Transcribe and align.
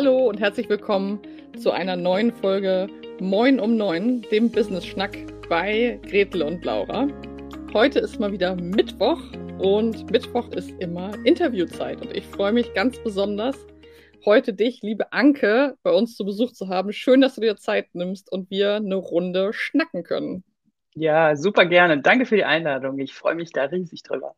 Hallo 0.00 0.28
und 0.28 0.38
herzlich 0.38 0.68
willkommen 0.68 1.18
zu 1.58 1.72
einer 1.72 1.96
neuen 1.96 2.32
Folge 2.32 2.86
Moin 3.18 3.58
um 3.58 3.76
Neun, 3.76 4.22
dem 4.30 4.48
Business 4.48 4.86
Schnack 4.86 5.18
bei 5.48 5.98
Gretel 6.08 6.42
und 6.42 6.64
Laura. 6.64 7.08
Heute 7.74 7.98
ist 7.98 8.20
mal 8.20 8.30
wieder 8.30 8.54
Mittwoch 8.54 9.20
und 9.58 10.08
Mittwoch 10.12 10.50
ist 10.50 10.70
immer 10.78 11.12
Interviewzeit 11.24 12.00
und 12.00 12.16
ich 12.16 12.24
freue 12.24 12.52
mich 12.52 12.72
ganz 12.74 12.96
besonders, 13.02 13.56
heute 14.24 14.54
dich, 14.54 14.82
liebe 14.82 15.12
Anke, 15.12 15.76
bei 15.82 15.90
uns 15.90 16.14
zu 16.14 16.24
Besuch 16.24 16.52
zu 16.52 16.68
haben. 16.68 16.92
Schön, 16.92 17.20
dass 17.20 17.34
du 17.34 17.40
dir 17.40 17.56
Zeit 17.56 17.92
nimmst 17.92 18.30
und 18.30 18.52
wir 18.52 18.76
eine 18.76 18.94
Runde 18.94 19.52
schnacken 19.52 20.04
können. 20.04 20.44
Ja, 20.94 21.34
super 21.34 21.66
gerne. 21.66 22.00
Danke 22.00 22.24
für 22.24 22.36
die 22.36 22.44
Einladung. 22.44 23.00
Ich 23.00 23.14
freue 23.14 23.34
mich 23.34 23.50
da 23.50 23.64
riesig 23.64 24.04
drüber. 24.04 24.36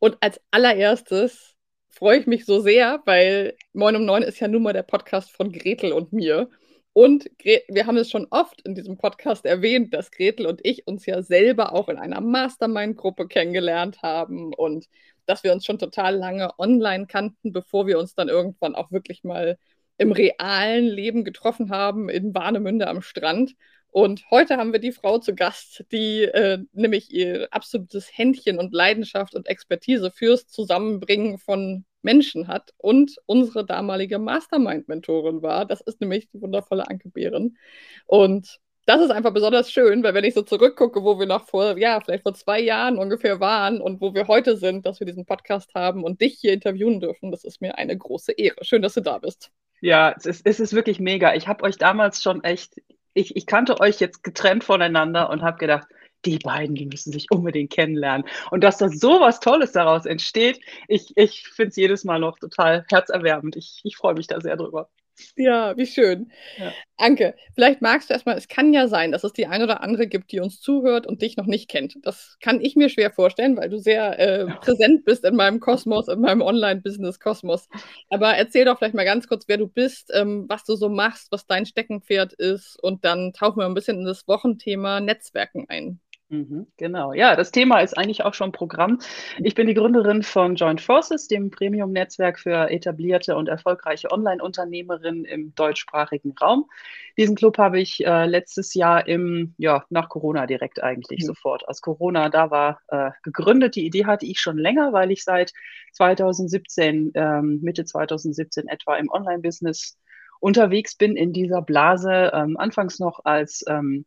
Und 0.00 0.16
als 0.20 0.40
allererstes 0.50 1.55
freue 1.96 2.18
ich 2.18 2.26
mich 2.26 2.44
so 2.44 2.60
sehr, 2.60 3.00
weil 3.06 3.56
Moin 3.72 3.96
um 3.96 4.04
Neun 4.04 4.22
ist 4.22 4.38
ja 4.40 4.48
nun 4.48 4.62
mal 4.62 4.74
der 4.74 4.82
Podcast 4.82 5.30
von 5.32 5.50
Gretel 5.50 5.92
und 5.92 6.12
mir. 6.12 6.50
Und 6.92 7.30
wir 7.38 7.86
haben 7.86 7.96
es 7.96 8.10
schon 8.10 8.26
oft 8.30 8.60
in 8.62 8.74
diesem 8.74 8.98
Podcast 8.98 9.44
erwähnt, 9.46 9.94
dass 9.94 10.10
Gretel 10.10 10.46
und 10.46 10.60
ich 10.62 10.86
uns 10.86 11.06
ja 11.06 11.22
selber 11.22 11.74
auch 11.74 11.88
in 11.88 11.98
einer 11.98 12.20
Mastermind-Gruppe 12.20 13.28
kennengelernt 13.28 14.02
haben 14.02 14.52
und 14.54 14.86
dass 15.26 15.42
wir 15.42 15.52
uns 15.52 15.64
schon 15.64 15.78
total 15.78 16.16
lange 16.16 16.58
online 16.58 17.06
kannten, 17.06 17.52
bevor 17.52 17.86
wir 17.86 17.98
uns 17.98 18.14
dann 18.14 18.28
irgendwann 18.28 18.74
auch 18.74 18.92
wirklich 18.92 19.24
mal 19.24 19.58
im 19.98 20.12
realen 20.12 20.86
Leben 20.86 21.24
getroffen 21.24 21.70
haben 21.70 22.08
in 22.10 22.34
Warnemünde 22.34 22.88
am 22.88 23.00
Strand. 23.02 23.54
Und 23.90 24.30
heute 24.30 24.56
haben 24.56 24.72
wir 24.72 24.80
die 24.80 24.92
Frau 24.92 25.18
zu 25.18 25.34
Gast, 25.34 25.84
die 25.90 26.22
äh, 26.22 26.58
nämlich 26.72 27.12
ihr 27.12 27.48
absolutes 27.50 28.10
Händchen 28.12 28.58
und 28.58 28.74
Leidenschaft 28.74 29.34
und 29.34 29.46
Expertise 29.46 30.10
fürs 30.10 30.46
Zusammenbringen 30.46 31.38
von 31.38 31.84
Menschen 32.02 32.46
hat 32.46 32.72
und 32.76 33.16
unsere 33.26 33.66
damalige 33.66 34.18
Mastermind-Mentorin 34.18 35.42
war. 35.42 35.66
Das 35.66 35.80
ist 35.80 36.00
nämlich 36.00 36.28
die 36.30 36.40
wundervolle 36.40 36.88
Anke 36.88 37.08
Behren. 37.08 37.58
Und 38.06 38.60
das 38.86 39.00
ist 39.00 39.10
einfach 39.10 39.32
besonders 39.32 39.72
schön, 39.72 40.04
weil 40.04 40.14
wenn 40.14 40.24
ich 40.24 40.34
so 40.34 40.42
zurückgucke, 40.42 41.02
wo 41.02 41.18
wir 41.18 41.26
noch 41.26 41.46
vor, 41.46 41.76
ja, 41.76 42.00
vielleicht 42.00 42.22
vor 42.22 42.34
zwei 42.34 42.60
Jahren 42.60 42.98
ungefähr 42.98 43.40
waren 43.40 43.80
und 43.80 44.00
wo 44.00 44.14
wir 44.14 44.28
heute 44.28 44.56
sind, 44.56 44.86
dass 44.86 45.00
wir 45.00 45.06
diesen 45.06 45.26
Podcast 45.26 45.74
haben 45.74 46.04
und 46.04 46.20
dich 46.20 46.38
hier 46.40 46.52
interviewen 46.52 47.00
dürfen, 47.00 47.32
das 47.32 47.42
ist 47.42 47.60
mir 47.60 47.76
eine 47.76 47.98
große 47.98 48.32
Ehre. 48.32 48.64
Schön, 48.64 48.82
dass 48.82 48.94
du 48.94 49.00
da 49.00 49.18
bist. 49.18 49.50
Ja, 49.80 50.14
es 50.16 50.24
ist, 50.24 50.46
es 50.46 50.60
ist 50.60 50.72
wirklich 50.72 51.00
mega. 51.00 51.34
Ich 51.34 51.48
habe 51.48 51.64
euch 51.64 51.76
damals 51.76 52.22
schon 52.22 52.44
echt 52.44 52.80
ich, 53.16 53.34
ich 53.34 53.46
kannte 53.46 53.80
euch 53.80 53.98
jetzt 53.98 54.22
getrennt 54.22 54.62
voneinander 54.62 55.30
und 55.30 55.42
habe 55.42 55.58
gedacht, 55.58 55.88
die 56.24 56.38
beiden, 56.38 56.74
die 56.74 56.86
müssen 56.86 57.12
sich 57.12 57.30
unbedingt 57.30 57.72
kennenlernen. 57.72 58.26
Und 58.50 58.62
dass 58.62 58.78
da 58.78 58.88
so 58.88 59.20
was 59.20 59.40
Tolles 59.40 59.72
daraus 59.72 60.06
entsteht, 60.06 60.60
ich, 60.88 61.12
ich 61.16 61.48
finde 61.48 61.70
es 61.70 61.76
jedes 61.76 62.04
Mal 62.04 62.18
noch 62.18 62.38
total 62.38 62.84
herzerwärmend. 62.88 63.56
Ich, 63.56 63.80
ich 63.84 63.96
freue 63.96 64.14
mich 64.14 64.26
da 64.26 64.40
sehr 64.40 64.56
drüber. 64.56 64.90
Ja, 65.36 65.76
wie 65.76 65.86
schön. 65.86 66.30
Ja. 66.58 66.72
Anke, 66.98 67.34
vielleicht 67.54 67.82
magst 67.82 68.08
du 68.08 68.14
erstmal, 68.14 68.36
es 68.36 68.48
kann 68.48 68.72
ja 68.72 68.88
sein, 68.88 69.12
dass 69.12 69.24
es 69.24 69.32
die 69.32 69.46
eine 69.46 69.64
oder 69.64 69.82
andere 69.82 70.06
gibt, 70.06 70.32
die 70.32 70.40
uns 70.40 70.60
zuhört 70.60 71.06
und 71.06 71.22
dich 71.22 71.36
noch 71.36 71.46
nicht 71.46 71.68
kennt. 71.68 71.96
Das 72.02 72.36
kann 72.40 72.60
ich 72.60 72.76
mir 72.76 72.88
schwer 72.88 73.10
vorstellen, 73.10 73.56
weil 73.56 73.68
du 73.68 73.78
sehr 73.78 74.18
äh, 74.18 74.46
präsent 74.60 75.04
bist 75.04 75.24
in 75.24 75.36
meinem 75.36 75.60
Kosmos, 75.60 76.08
in 76.08 76.20
meinem 76.20 76.42
Online-Business-Kosmos. 76.42 77.68
Aber 78.10 78.34
erzähl 78.34 78.64
doch 78.64 78.78
vielleicht 78.78 78.94
mal 78.94 79.04
ganz 79.04 79.28
kurz, 79.28 79.48
wer 79.48 79.58
du 79.58 79.68
bist, 79.68 80.10
ähm, 80.14 80.46
was 80.48 80.64
du 80.64 80.74
so 80.74 80.88
machst, 80.88 81.30
was 81.32 81.46
dein 81.46 81.66
Steckenpferd 81.66 82.32
ist 82.34 82.82
und 82.82 83.04
dann 83.04 83.32
tauchen 83.32 83.58
wir 83.60 83.66
ein 83.66 83.74
bisschen 83.74 83.98
in 84.00 84.06
das 84.06 84.26
Wochenthema 84.28 85.00
Netzwerken 85.00 85.66
ein. 85.68 86.00
Mhm, 86.28 86.66
genau, 86.76 87.12
ja, 87.12 87.36
das 87.36 87.52
Thema 87.52 87.78
ist 87.78 87.96
eigentlich 87.96 88.24
auch 88.24 88.34
schon 88.34 88.50
Programm. 88.50 88.98
Ich 89.38 89.54
bin 89.54 89.68
die 89.68 89.74
Gründerin 89.74 90.24
von 90.24 90.56
Joint 90.56 90.80
Forces, 90.80 91.28
dem 91.28 91.50
Premium-Netzwerk 91.50 92.40
für 92.40 92.68
etablierte 92.68 93.36
und 93.36 93.48
erfolgreiche 93.48 94.10
Online-Unternehmerinnen 94.10 95.24
im 95.24 95.54
deutschsprachigen 95.54 96.34
Raum. 96.40 96.68
Diesen 97.16 97.36
Club 97.36 97.58
habe 97.58 97.78
ich 97.80 98.04
äh, 98.04 98.26
letztes 98.26 98.74
Jahr 98.74 99.06
im, 99.06 99.54
ja, 99.56 99.84
nach 99.88 100.08
Corona 100.08 100.46
direkt 100.46 100.82
eigentlich 100.82 101.20
mhm. 101.20 101.26
sofort, 101.26 101.68
als 101.68 101.80
Corona 101.80 102.28
da 102.28 102.50
war, 102.50 102.80
äh, 102.88 103.12
gegründet. 103.22 103.76
Die 103.76 103.86
Idee 103.86 104.06
hatte 104.06 104.26
ich 104.26 104.40
schon 104.40 104.58
länger, 104.58 104.92
weil 104.92 105.12
ich 105.12 105.22
seit 105.22 105.52
2017, 105.92 107.12
ähm, 107.14 107.60
Mitte 107.62 107.84
2017 107.84 108.66
etwa 108.66 108.96
im 108.96 109.10
Online-Business 109.10 109.96
unterwegs 110.40 110.96
bin 110.96 111.16
in 111.16 111.32
dieser 111.32 111.62
Blase, 111.62 112.32
ähm, 112.34 112.56
anfangs 112.56 112.98
noch 112.98 113.20
als 113.24 113.64
ähm, 113.68 114.06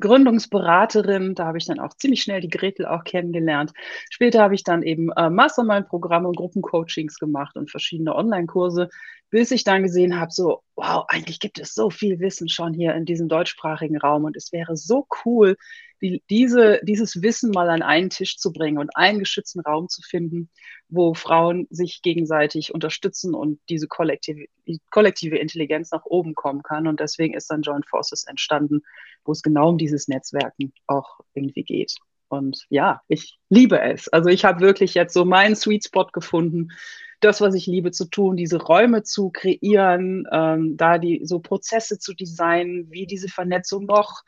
Gründungsberaterin. 0.00 1.34
Da 1.34 1.46
habe 1.46 1.58
ich 1.58 1.66
dann 1.66 1.80
auch 1.80 1.94
ziemlich 1.94 2.22
schnell 2.22 2.40
die 2.40 2.48
Gretel 2.48 2.86
auch 2.86 3.04
kennengelernt. 3.04 3.72
Später 4.10 4.42
habe 4.42 4.54
ich 4.54 4.64
dann 4.64 4.82
eben 4.82 5.10
äh, 5.12 5.30
Mastermind-Programme 5.30 6.28
und 6.28 6.36
Gruppencoachings 6.36 7.18
gemacht 7.18 7.56
und 7.56 7.70
verschiedene 7.70 8.14
Online-Kurse, 8.14 8.88
bis 9.30 9.50
ich 9.50 9.64
dann 9.64 9.82
gesehen 9.82 10.20
habe, 10.20 10.30
so, 10.30 10.62
wow, 10.76 11.04
eigentlich 11.08 11.40
gibt 11.40 11.58
es 11.58 11.74
so 11.74 11.90
viel 11.90 12.20
Wissen 12.20 12.48
schon 12.48 12.72
hier 12.72 12.94
in 12.94 13.04
diesem 13.04 13.28
deutschsprachigen 13.28 13.98
Raum 13.98 14.24
und 14.24 14.36
es 14.36 14.52
wäre 14.52 14.76
so 14.76 15.06
cool, 15.24 15.56
die, 16.00 16.22
diese, 16.30 16.80
dieses 16.82 17.22
Wissen 17.22 17.50
mal 17.50 17.70
an 17.70 17.82
einen 17.82 18.10
Tisch 18.10 18.36
zu 18.36 18.52
bringen 18.52 18.78
und 18.78 18.96
einen 18.96 19.18
geschützten 19.18 19.60
Raum 19.60 19.88
zu 19.88 20.02
finden, 20.02 20.50
wo 20.94 21.14
Frauen 21.14 21.66
sich 21.70 22.02
gegenseitig 22.02 22.72
unterstützen 22.74 23.34
und 23.34 23.60
diese 23.68 23.88
kollektive, 23.88 24.46
kollektive 24.90 25.38
Intelligenz 25.38 25.90
nach 25.90 26.04
oben 26.04 26.34
kommen 26.34 26.62
kann. 26.62 26.86
Und 26.86 27.00
deswegen 27.00 27.34
ist 27.34 27.50
dann 27.50 27.62
Joint 27.62 27.86
Forces 27.86 28.24
entstanden, 28.24 28.82
wo 29.24 29.32
es 29.32 29.42
genau 29.42 29.70
um 29.70 29.78
dieses 29.78 30.08
Netzwerken 30.08 30.72
auch 30.86 31.20
irgendwie 31.34 31.64
geht. 31.64 31.94
Und 32.28 32.66
ja, 32.68 33.02
ich 33.08 33.38
liebe 33.48 33.80
es. 33.80 34.08
Also 34.08 34.28
ich 34.28 34.44
habe 34.44 34.60
wirklich 34.60 34.94
jetzt 34.94 35.14
so 35.14 35.24
meinen 35.24 35.56
Sweet 35.56 35.84
Spot 35.84 36.06
gefunden, 36.06 36.68
das, 37.20 37.40
was 37.40 37.54
ich 37.54 37.66
liebe 37.66 37.90
zu 37.90 38.04
tun, 38.06 38.36
diese 38.36 38.60
Räume 38.60 39.02
zu 39.02 39.30
kreieren, 39.30 40.26
ähm, 40.30 40.76
da 40.76 40.98
die 40.98 41.22
so 41.24 41.38
Prozesse 41.40 41.98
zu 41.98 42.12
designen, 42.14 42.90
wie 42.90 43.06
diese 43.06 43.28
Vernetzung 43.28 43.86
noch 43.86 44.22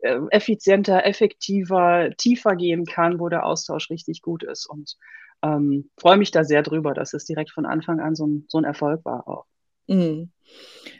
äh, 0.00 0.18
effizienter, 0.30 1.06
effektiver, 1.06 2.10
tiefer 2.16 2.56
gehen 2.56 2.84
kann, 2.84 3.20
wo 3.20 3.28
der 3.28 3.46
Austausch 3.46 3.88
richtig 3.88 4.20
gut 4.20 4.42
ist. 4.42 4.66
Und 4.66 4.96
ähm, 5.42 5.90
freue 5.98 6.16
mich 6.16 6.30
da 6.30 6.44
sehr 6.44 6.62
drüber, 6.62 6.94
dass 6.94 7.14
es 7.14 7.24
direkt 7.24 7.50
von 7.50 7.66
Anfang 7.66 8.00
an 8.00 8.14
so 8.14 8.26
ein, 8.26 8.44
so 8.48 8.58
ein 8.58 8.64
Erfolg 8.64 9.04
war 9.04 9.28
auch. 9.28 9.46
Mhm. 9.88 10.30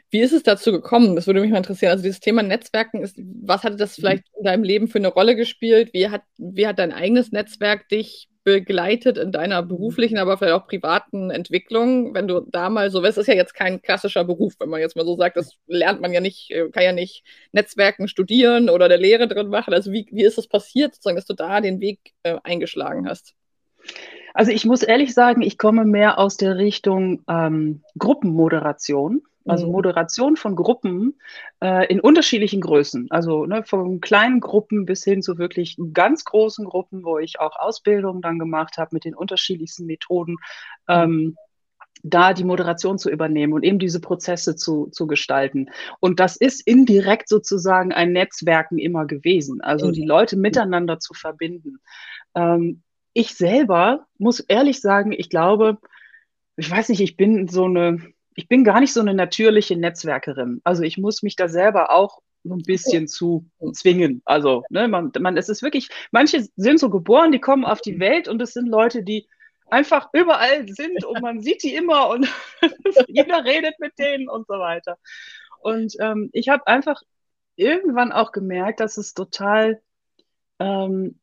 Wie 0.09 0.19
ist 0.19 0.33
es 0.33 0.43
dazu 0.43 0.71
gekommen? 0.71 1.15
Das 1.15 1.27
würde 1.27 1.41
mich 1.41 1.51
mal 1.51 1.57
interessieren. 1.57 1.91
Also 1.91 2.03
dieses 2.03 2.19
Thema 2.19 2.43
Netzwerken 2.43 3.01
ist, 3.01 3.17
was 3.17 3.63
hat 3.63 3.79
das 3.79 3.95
vielleicht 3.95 4.23
in 4.37 4.43
deinem 4.43 4.63
Leben 4.63 4.87
für 4.87 4.99
eine 4.99 5.07
Rolle 5.07 5.35
gespielt? 5.35 5.93
Wie 5.93 6.09
hat, 6.09 6.21
wie 6.37 6.67
hat 6.67 6.79
dein 6.79 6.91
eigenes 6.91 7.31
Netzwerk 7.31 7.87
dich 7.89 8.29
begleitet 8.43 9.17
in 9.17 9.31
deiner 9.31 9.63
beruflichen, 9.63 10.17
aber 10.17 10.37
vielleicht 10.37 10.53
auch 10.53 10.67
privaten 10.67 11.31
Entwicklung, 11.31 12.13
wenn 12.13 12.27
du 12.27 12.41
da 12.41 12.69
mal 12.69 12.91
so, 12.91 13.01
es 13.03 13.17
ist 13.17 13.27
ja 13.27 13.35
jetzt 13.35 13.53
kein 13.53 13.81
klassischer 13.81 14.25
Beruf, 14.25 14.55
wenn 14.59 14.69
man 14.69 14.81
jetzt 14.81 14.97
mal 14.97 15.05
so 15.05 15.15
sagt, 15.15 15.37
das 15.37 15.57
lernt 15.65 16.01
man 16.01 16.11
ja 16.11 16.19
nicht, 16.19 16.51
äh, 16.51 16.69
kann 16.69 16.83
ja 16.83 16.91
nicht 16.91 17.23
Netzwerken 17.53 18.09
studieren 18.09 18.69
oder 18.69 18.89
der 18.89 18.97
Lehre 18.97 19.29
drin 19.29 19.47
machen. 19.47 19.73
Also 19.73 19.93
wie, 19.93 20.07
wie 20.11 20.25
ist 20.25 20.37
es 20.37 20.47
passiert, 20.47 20.93
sozusagen, 20.93 21.15
dass 21.15 21.25
du 21.25 21.33
da 21.33 21.61
den 21.61 21.79
Weg 21.79 21.99
äh, 22.23 22.37
eingeschlagen 22.43 23.07
hast? 23.07 23.33
Also 24.33 24.51
ich 24.51 24.65
muss 24.65 24.81
ehrlich 24.81 25.13
sagen, 25.13 25.41
ich 25.41 25.57
komme 25.57 25.85
mehr 25.85 26.19
aus 26.19 26.37
der 26.37 26.57
Richtung 26.57 27.23
ähm, 27.27 27.83
Gruppenmoderation. 27.97 29.21
Also 29.45 29.65
mhm. 29.65 29.73
Moderation 29.73 30.35
von 30.37 30.55
Gruppen 30.55 31.19
äh, 31.61 31.85
in 31.87 31.99
unterschiedlichen 31.99 32.61
Größen. 32.61 33.07
Also 33.11 33.45
ne, 33.45 33.63
von 33.63 33.99
kleinen 33.99 34.39
Gruppen 34.39 34.85
bis 34.85 35.03
hin 35.03 35.21
zu 35.21 35.37
wirklich 35.37 35.77
ganz 35.91 36.23
großen 36.23 36.65
Gruppen, 36.65 37.03
wo 37.03 37.17
ich 37.17 37.39
auch 37.41 37.57
Ausbildung 37.57 38.21
dann 38.21 38.39
gemacht 38.39 38.77
habe 38.77 38.91
mit 38.93 39.03
den 39.03 39.15
unterschiedlichsten 39.15 39.85
Methoden. 39.85 40.37
Ähm, 40.87 41.35
da 42.05 42.33
die 42.33 42.43
Moderation 42.43 42.97
zu 42.97 43.09
übernehmen 43.09 43.53
und 43.53 43.63
eben 43.63 43.79
diese 43.79 44.01
Prozesse 44.01 44.55
zu, 44.57 44.87
zu 44.91 45.07
gestalten. 45.07 45.69
Und 46.01 46.19
das 46.19 46.35
ist 46.35 46.65
indirekt 46.67 47.29
sozusagen 47.29 47.93
ein 47.93 48.11
Netzwerken 48.11 48.77
immer 48.77 49.05
gewesen, 49.05 49.61
also 49.61 49.89
die 49.89 50.03
Leute 50.03 50.35
miteinander 50.35 50.99
zu 50.99 51.13
verbinden. 51.13 51.77
Ähm, 52.35 52.83
ich 53.13 53.35
selber 53.35 54.07
muss 54.17 54.39
ehrlich 54.39 54.81
sagen, 54.81 55.11
ich 55.11 55.29
glaube, 55.29 55.77
ich 56.55 56.69
weiß 56.69 56.89
nicht, 56.89 57.01
ich 57.01 57.17
bin 57.17 57.47
so 57.47 57.65
eine, 57.65 58.13
ich 58.35 58.47
bin 58.47 58.63
gar 58.63 58.79
nicht 58.79 58.93
so 58.93 59.01
eine 59.01 59.13
natürliche 59.13 59.77
Netzwerkerin. 59.77 60.61
Also 60.63 60.83
ich 60.83 60.97
muss 60.97 61.23
mich 61.23 61.35
da 61.35 61.47
selber 61.47 61.91
auch 61.91 62.19
so 62.43 62.55
ein 62.55 62.63
bisschen 62.63 63.07
zu 63.07 63.45
zwingen. 63.71 64.21
Also, 64.25 64.63
ne, 64.69 64.87
man, 64.87 65.11
man, 65.19 65.37
es 65.37 65.49
ist 65.49 65.63
wirklich, 65.63 65.89
manche 66.11 66.45
sind 66.55 66.79
so 66.79 66.89
geboren, 66.89 67.31
die 67.31 67.39
kommen 67.39 67.65
auf 67.65 67.81
die 67.81 67.99
Welt 67.99 68.27
und 68.27 68.41
es 68.41 68.51
sind 68.51 68.67
Leute, 68.67 69.03
die 69.03 69.27
einfach 69.69 70.09
überall 70.13 70.67
sind 70.67 71.05
und 71.05 71.21
man 71.21 71.41
sieht 71.41 71.63
die 71.63 71.73
immer 71.73 72.09
und 72.09 72.27
jeder 73.07 73.45
redet 73.45 73.79
mit 73.79 73.97
denen 73.97 74.27
und 74.27 74.45
so 74.47 74.55
weiter. 74.55 74.97
Und 75.61 75.95
ähm, 75.99 76.29
ich 76.33 76.49
habe 76.49 76.67
einfach 76.67 77.01
irgendwann 77.55 78.11
auch 78.11 78.31
gemerkt, 78.31 78.81
dass 78.81 78.97
es 78.97 79.13
total 79.13 79.81
ähm, 80.59 81.19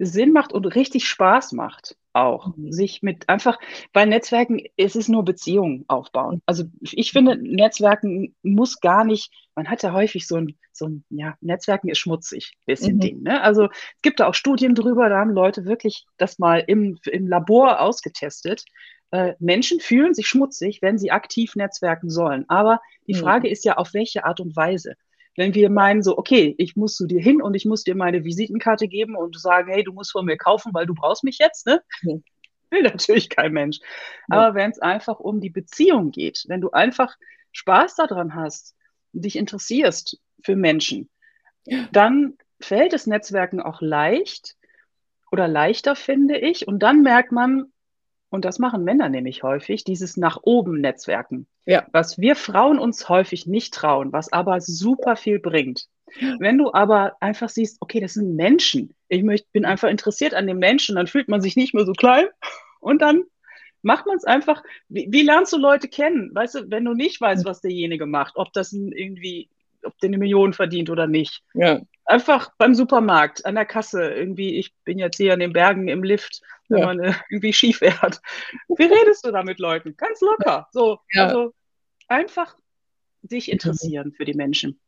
Sinn 0.00 0.32
macht 0.32 0.52
und 0.52 0.64
richtig 0.66 1.06
Spaß 1.06 1.52
macht, 1.52 1.96
auch, 2.14 2.56
mhm. 2.56 2.72
sich 2.72 3.02
mit 3.02 3.28
einfach, 3.28 3.58
weil 3.92 4.06
Netzwerken, 4.06 4.62
es 4.76 4.96
ist 4.96 5.08
nur 5.08 5.24
Beziehungen 5.24 5.84
aufbauen. 5.88 6.40
Also 6.46 6.64
ich 6.80 7.12
finde, 7.12 7.36
Netzwerken 7.36 8.34
muss 8.42 8.80
gar 8.80 9.04
nicht, 9.04 9.30
man 9.54 9.68
hat 9.68 9.82
ja 9.82 9.92
häufig 9.92 10.26
so 10.26 10.36
ein, 10.36 10.56
so 10.72 10.86
ein 10.86 11.04
ja, 11.10 11.36
Netzwerken 11.42 11.88
ist 11.88 11.98
schmutzig, 11.98 12.56
bisschen 12.64 12.96
mhm. 12.96 13.00
Ding. 13.00 13.22
Ne? 13.22 13.42
Also 13.42 13.64
es 13.64 14.02
gibt 14.02 14.20
da 14.20 14.26
auch 14.26 14.34
Studien 14.34 14.74
drüber, 14.74 15.08
da 15.10 15.18
haben 15.18 15.32
Leute 15.32 15.66
wirklich 15.66 16.06
das 16.16 16.38
mal 16.38 16.64
im, 16.66 16.98
im 17.04 17.28
Labor 17.28 17.80
ausgetestet. 17.80 18.64
Äh, 19.10 19.34
Menschen 19.38 19.80
fühlen 19.80 20.14
sich 20.14 20.28
schmutzig, 20.28 20.80
wenn 20.80 20.96
sie 20.96 21.10
aktiv 21.10 21.56
netzwerken 21.56 22.08
sollen. 22.08 22.46
Aber 22.48 22.80
die 23.06 23.14
mhm. 23.14 23.18
Frage 23.18 23.48
ist 23.48 23.66
ja, 23.66 23.76
auf 23.76 23.92
welche 23.92 24.24
Art 24.24 24.40
und 24.40 24.56
Weise. 24.56 24.94
Wenn 25.40 25.54
wir 25.54 25.70
meinen 25.70 26.02
so, 26.02 26.18
okay, 26.18 26.54
ich 26.58 26.76
muss 26.76 26.96
zu 26.96 27.06
dir 27.06 27.18
hin 27.18 27.40
und 27.40 27.54
ich 27.54 27.64
muss 27.64 27.82
dir 27.82 27.94
meine 27.94 28.24
Visitenkarte 28.24 28.88
geben 28.88 29.16
und 29.16 29.40
sagen, 29.40 29.72
hey, 29.72 29.82
du 29.82 29.94
musst 29.94 30.12
von 30.12 30.26
mir 30.26 30.36
kaufen, 30.36 30.74
weil 30.74 30.84
du 30.84 30.92
brauchst 30.92 31.24
mich 31.24 31.38
jetzt, 31.38 31.66
ne? 31.66 31.82
Mhm. 32.02 32.22
Will 32.70 32.82
natürlich 32.82 33.30
kein 33.30 33.52
Mensch. 33.52 33.78
Ja. 34.28 34.36
Aber 34.36 34.54
wenn 34.54 34.70
es 34.70 34.80
einfach 34.80 35.18
um 35.18 35.40
die 35.40 35.48
Beziehung 35.48 36.10
geht, 36.10 36.44
wenn 36.48 36.60
du 36.60 36.72
einfach 36.72 37.16
Spaß 37.52 37.96
daran 37.96 38.34
hast, 38.34 38.76
dich 39.12 39.36
interessierst 39.36 40.20
für 40.44 40.56
Menschen, 40.56 41.08
dann 41.90 42.34
fällt 42.60 42.92
das 42.92 43.06
Netzwerken 43.06 43.62
auch 43.62 43.80
leicht 43.80 44.56
oder 45.32 45.48
leichter, 45.48 45.96
finde 45.96 46.36
ich. 46.36 46.68
Und 46.68 46.80
dann 46.80 47.00
merkt 47.00 47.32
man, 47.32 47.72
und 48.30 48.44
das 48.44 48.58
machen 48.58 48.84
Männer 48.84 49.08
nämlich 49.08 49.42
häufig, 49.42 49.84
dieses 49.84 50.16
nach 50.16 50.38
oben 50.42 50.80
Netzwerken. 50.80 51.46
Ja. 51.66 51.86
Was 51.92 52.18
wir 52.18 52.36
Frauen 52.36 52.78
uns 52.78 53.08
häufig 53.08 53.46
nicht 53.46 53.74
trauen, 53.74 54.12
was 54.12 54.32
aber 54.32 54.60
super 54.60 55.16
viel 55.16 55.40
bringt. 55.40 55.86
Wenn 56.38 56.58
du 56.58 56.72
aber 56.72 57.16
einfach 57.20 57.48
siehst, 57.48 57.76
okay, 57.80 58.00
das 58.00 58.14
sind 58.14 58.34
Menschen, 58.34 58.94
ich 59.08 59.22
möchte, 59.22 59.46
bin 59.52 59.64
einfach 59.64 59.88
interessiert 59.88 60.34
an 60.34 60.46
den 60.46 60.58
Menschen, 60.58 60.96
dann 60.96 61.06
fühlt 61.06 61.28
man 61.28 61.40
sich 61.40 61.56
nicht 61.56 61.74
mehr 61.74 61.84
so 61.84 61.92
klein 61.92 62.26
und 62.80 63.02
dann 63.02 63.24
macht 63.82 64.06
man 64.06 64.16
es 64.16 64.24
einfach. 64.24 64.62
Wie, 64.88 65.08
wie, 65.10 65.22
lernst 65.22 65.52
du 65.52 65.58
Leute 65.58 65.88
kennen? 65.88 66.30
Weißt 66.34 66.54
du, 66.54 66.70
wenn 66.70 66.84
du 66.84 66.94
nicht 66.94 67.20
weißt, 67.20 67.44
was 67.44 67.60
derjenige 67.60 68.06
macht, 68.06 68.36
ob 68.36 68.52
das 68.52 68.72
irgendwie, 68.72 69.48
ob 69.82 69.96
der 69.98 70.08
eine 70.08 70.18
Million 70.18 70.52
verdient 70.52 70.90
oder 70.90 71.06
nicht. 71.06 71.42
Ja. 71.54 71.80
Einfach 72.04 72.50
beim 72.58 72.74
Supermarkt, 72.74 73.46
an 73.46 73.54
der 73.54 73.66
Kasse, 73.66 74.02
irgendwie, 74.02 74.58
ich 74.58 74.74
bin 74.84 74.98
jetzt 74.98 75.16
hier 75.16 75.32
in 75.32 75.40
den 75.40 75.52
Bergen 75.52 75.88
im 75.88 76.02
Lift, 76.02 76.42
wenn 76.70 76.80
ja. 76.80 76.86
man 76.86 77.00
äh, 77.00 77.12
irgendwie 77.28 77.52
schief 77.52 77.78
fährt. 77.78 78.20
Wie 78.68 78.84
redest 78.84 79.26
du 79.26 79.30
da 79.30 79.42
mit 79.42 79.58
Leuten? 79.58 79.96
Ganz 79.96 80.20
locker. 80.20 80.68
So, 80.72 80.98
ja. 81.12 81.26
also 81.26 81.52
einfach 82.08 82.56
sich 83.22 83.48
mhm. 83.48 83.54
interessieren 83.54 84.12
für 84.12 84.24
die 84.24 84.34
Menschen. 84.34 84.80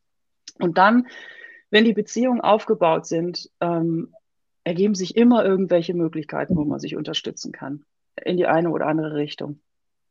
Und 0.59 0.79
dann, 0.79 1.09
wenn 1.71 1.85
die 1.85 1.93
Beziehungen 1.93 2.41
aufgebaut 2.41 3.07
sind, 3.07 3.51
ähm, 3.61 4.15
ergeben 4.65 4.95
sich 4.95 5.17
immer 5.17 5.45
irgendwelche 5.45 5.95
Möglichkeiten, 5.95 6.57
wo 6.57 6.65
man 6.65 6.79
sich 6.79 6.97
unterstützen 6.97 7.53
kann. 7.53 7.85
In 8.23 8.37
die 8.37 8.47
eine 8.47 8.71
oder 8.71 8.87
andere 8.87 9.15
Richtung. 9.15 9.61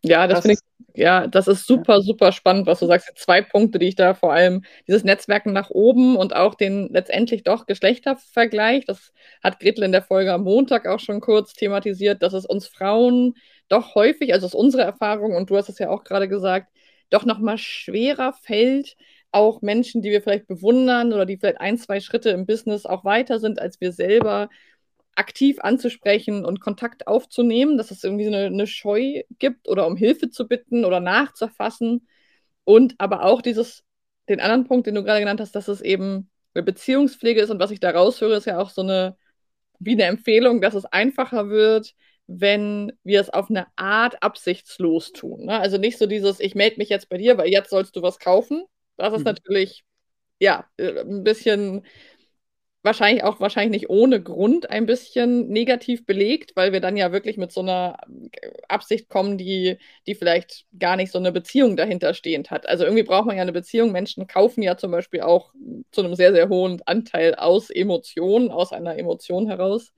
Ja, 0.04 0.28
das, 0.28 0.38
das 0.38 0.42
finde 0.42 0.54
ich, 0.56 0.98
ja, 1.02 1.28
das 1.28 1.48
ist 1.48 1.68
super, 1.68 2.02
super 2.02 2.32
spannend, 2.32 2.66
was 2.68 2.80
du 2.80 2.88
sagst. 2.88 3.12
Zwei 3.18 3.42
Punkte, 3.42 3.80
die 3.80 3.88
ich 3.88 3.96
da 3.96 4.14
vor 4.14 4.34
allem, 4.34 4.64
dieses 4.88 5.04
Netzwerken 5.04 5.54
nach 5.54 5.70
oben 5.70 6.16
und 6.18 6.36
auch 6.36 6.56
den 6.56 6.90
letztendlich 6.92 7.44
doch 7.44 7.66
Geschlechtervergleich, 7.66 8.86
das 8.86 9.14
hat 9.44 9.60
Gretel 9.60 9.84
in 9.84 9.92
der 9.92 10.02
Folge 10.02 10.34
am 10.34 10.44
Montag 10.44 10.88
auch 10.88 11.00
schon 11.00 11.22
kurz 11.22 11.54
thematisiert, 11.54 12.24
dass 12.24 12.34
es 12.34 12.46
uns 12.46 12.68
Frauen 12.68 13.36
doch 13.70 13.96
häufig, 13.96 14.34
also 14.34 14.48
ist 14.48 14.56
unsere 14.56 14.84
Erfahrung, 14.84 15.36
und 15.36 15.50
du 15.50 15.56
hast 15.56 15.70
es 15.70 15.80
ja 15.80 15.90
auch 15.90 16.04
gerade 16.04 16.28
gesagt, 16.28 16.72
doch 17.10 17.26
nochmal 17.26 17.58
schwerer 17.58 18.34
fällt, 18.34 18.96
auch 19.32 19.62
Menschen, 19.62 20.02
die 20.02 20.10
wir 20.12 20.22
vielleicht 20.22 20.48
bewundern 20.48 21.14
oder 21.14 21.26
die 21.26 21.38
vielleicht 21.38 21.62
ein, 21.62 21.78
zwei 21.78 22.00
Schritte 22.02 22.32
im 22.32 22.46
Business 22.46 22.86
auch 22.86 23.06
weiter 23.06 23.40
sind 23.40 23.62
als 23.62 23.80
wir 23.80 23.92
selber, 23.94 24.50
aktiv 25.16 25.58
anzusprechen 25.60 26.46
und 26.46 26.62
Kontakt 26.62 27.08
aufzunehmen, 27.08 27.78
dass 27.78 27.92
es 27.92 28.04
irgendwie 28.04 28.26
so 28.26 28.32
eine, 28.32 28.46
eine 28.46 28.68
Scheu 28.68 29.24
gibt 29.40 29.68
oder 29.68 29.88
um 29.88 29.98
Hilfe 29.98 30.30
zu 30.30 30.48
bitten 30.48 30.86
oder 30.86 31.00
nachzufassen. 31.00 32.08
Und 32.64 32.96
aber 32.98 33.26
auch 33.26 33.42
dieses, 33.42 33.84
den 34.30 34.40
anderen 34.40 34.66
Punkt, 34.66 34.88
den 34.88 34.96
du 34.96 35.04
gerade 35.04 35.20
genannt 35.20 35.42
hast, 35.42 35.56
dass 35.56 35.68
es 35.68 35.82
eben 35.82 36.30
eine 36.54 36.64
Beziehungspflege 36.64 37.42
ist 37.42 37.50
und 37.50 37.60
was 37.60 37.72
ich 37.72 37.80
da 37.80 37.92
raushöre, 37.92 38.36
ist 38.36 38.46
ja 38.46 38.60
auch 38.60 38.70
so 38.70 38.82
eine, 38.82 39.18
wie 39.80 39.94
eine 39.94 40.04
Empfehlung, 40.04 40.62
dass 40.62 40.74
es 40.74 40.86
einfacher 40.86 41.50
wird, 41.50 41.94
wenn 42.28 42.94
wir 43.04 43.20
es 43.20 43.30
auf 43.30 43.50
eine 43.50 43.68
Art 43.76 44.22
absichtslos 44.24 45.12
tun. 45.12 45.46
Ne? 45.46 45.60
Also 45.60 45.78
nicht 45.78 45.98
so 45.98 46.06
dieses, 46.06 46.40
ich 46.40 46.56
melde 46.56 46.78
mich 46.78 46.90
jetzt 46.90 47.10
bei 47.10 47.18
dir, 47.18 47.38
weil 47.38 47.50
jetzt 47.50 47.70
sollst 47.70 47.96
du 47.96 48.02
was 48.02 48.20
kaufen. 48.20 48.64
Das 48.98 49.14
ist 49.14 49.20
mhm. 49.20 49.26
natürlich, 49.26 49.84
ja, 50.40 50.66
äh, 50.78 51.02
ein 51.02 51.24
bisschen 51.24 51.86
wahrscheinlich 52.84 53.24
auch 53.24 53.40
wahrscheinlich 53.40 53.82
nicht 53.82 53.90
ohne 53.90 54.22
Grund 54.22 54.70
ein 54.70 54.86
bisschen 54.86 55.48
negativ 55.50 56.06
belegt, 56.06 56.56
weil 56.56 56.74
wir 56.74 56.82
dann 56.82 56.98
ja 56.98 57.12
wirklich 57.12 57.38
mit 57.38 57.52
so 57.52 57.62
einer 57.62 57.98
Absicht 58.68 59.08
kommen, 59.10 59.38
die, 59.38 59.78
die 60.08 60.16
vielleicht 60.16 60.66
gar 60.80 60.96
nicht 60.96 61.12
so 61.12 61.20
eine 61.20 61.32
Beziehung 61.32 61.78
dahinter 61.78 62.14
stehend 62.14 62.50
hat. 62.52 62.68
Also 62.68 62.84
irgendwie 62.84 63.04
braucht 63.04 63.28
man 63.28 63.36
ja 63.36 63.44
eine 63.44 63.52
Beziehung. 63.52 63.92
Menschen 63.92 64.28
kaufen 64.28 64.64
ja 64.64 64.78
zum 64.78 64.92
Beispiel 64.92 65.22
auch 65.22 65.54
zu 65.92 66.02
einem 66.02 66.16
sehr, 66.16 66.34
sehr 66.34 66.50
hohen 66.50 66.82
Anteil 66.86 67.36
aus 67.36 67.70
Emotionen, 67.70 68.50
aus 68.52 68.74
einer 68.74 68.98
Emotion 68.98 69.48
heraus. 69.48 69.94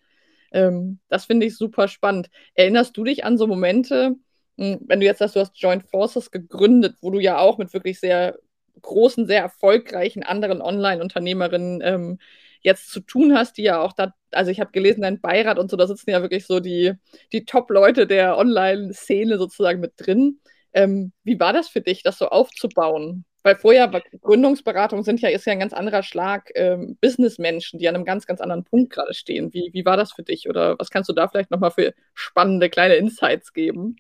Ähm, 0.51 0.99
das 1.09 1.25
finde 1.25 1.45
ich 1.47 1.57
super 1.57 1.87
spannend. 1.87 2.29
Erinnerst 2.55 2.97
du 2.97 3.03
dich 3.03 3.23
an 3.25 3.37
so 3.37 3.47
Momente, 3.47 4.15
hm, 4.57 4.79
wenn 4.87 4.99
du 4.99 5.05
jetzt 5.05 5.19
sagst, 5.19 5.35
du 5.35 5.39
hast 5.39 5.57
Joint 5.57 5.83
Forces 5.85 6.31
gegründet, 6.31 6.95
wo 7.01 7.11
du 7.11 7.19
ja 7.19 7.39
auch 7.39 7.57
mit 7.57 7.73
wirklich 7.73 7.99
sehr 7.99 8.37
großen, 8.81 9.25
sehr 9.27 9.41
erfolgreichen 9.41 10.23
anderen 10.23 10.61
Online-Unternehmerinnen 10.61 11.81
ähm, 11.83 12.19
jetzt 12.63 12.91
zu 12.91 13.01
tun 13.01 13.35
hast, 13.35 13.57
die 13.57 13.63
ja 13.63 13.79
auch 13.79 13.93
da, 13.93 14.13
also 14.31 14.51
ich 14.51 14.59
habe 14.59 14.71
gelesen, 14.71 15.01
dein 15.01 15.21
Beirat 15.21 15.59
und 15.59 15.69
so, 15.69 15.77
da 15.77 15.87
sitzen 15.87 16.09
ja 16.09 16.21
wirklich 16.21 16.45
so 16.45 16.59
die, 16.59 16.93
die 17.31 17.45
Top-Leute 17.45 18.07
der 18.07 18.37
Online-Szene 18.37 19.37
sozusagen 19.37 19.79
mit 19.79 19.93
drin. 19.97 20.39
Ähm, 20.73 21.11
wie 21.23 21.39
war 21.39 21.53
das 21.53 21.67
für 21.67 21.81
dich, 21.81 22.03
das 22.03 22.17
so 22.17 22.29
aufzubauen? 22.29 23.25
Weil 23.43 23.57
vorher 23.57 23.91
Gründungsberatung 24.21 25.03
sind 25.03 25.19
ja, 25.19 25.29
ist 25.29 25.45
ja 25.45 25.51
ein 25.51 25.59
ganz 25.59 25.73
anderer 25.73 26.01
Schlag 26.01 26.49
ähm, 26.55 26.97
Businessmenschen, 27.01 27.77
die 27.77 27.89
an 27.89 27.95
einem 27.95 28.05
ganz, 28.05 28.25
ganz 28.25 28.39
anderen 28.39 28.63
Punkt 28.63 28.93
gerade 28.93 29.13
stehen. 29.13 29.53
Wie, 29.53 29.69
wie 29.73 29.85
war 29.85 29.97
das 29.97 30.13
für 30.13 30.23
dich? 30.23 30.47
Oder 30.47 30.79
was 30.79 30.89
kannst 30.89 31.09
du 31.09 31.13
da 31.13 31.27
vielleicht 31.27 31.51
nochmal 31.51 31.71
für 31.71 31.93
spannende 32.13 32.69
kleine 32.69 32.95
Insights 32.95 33.51
geben? 33.51 33.97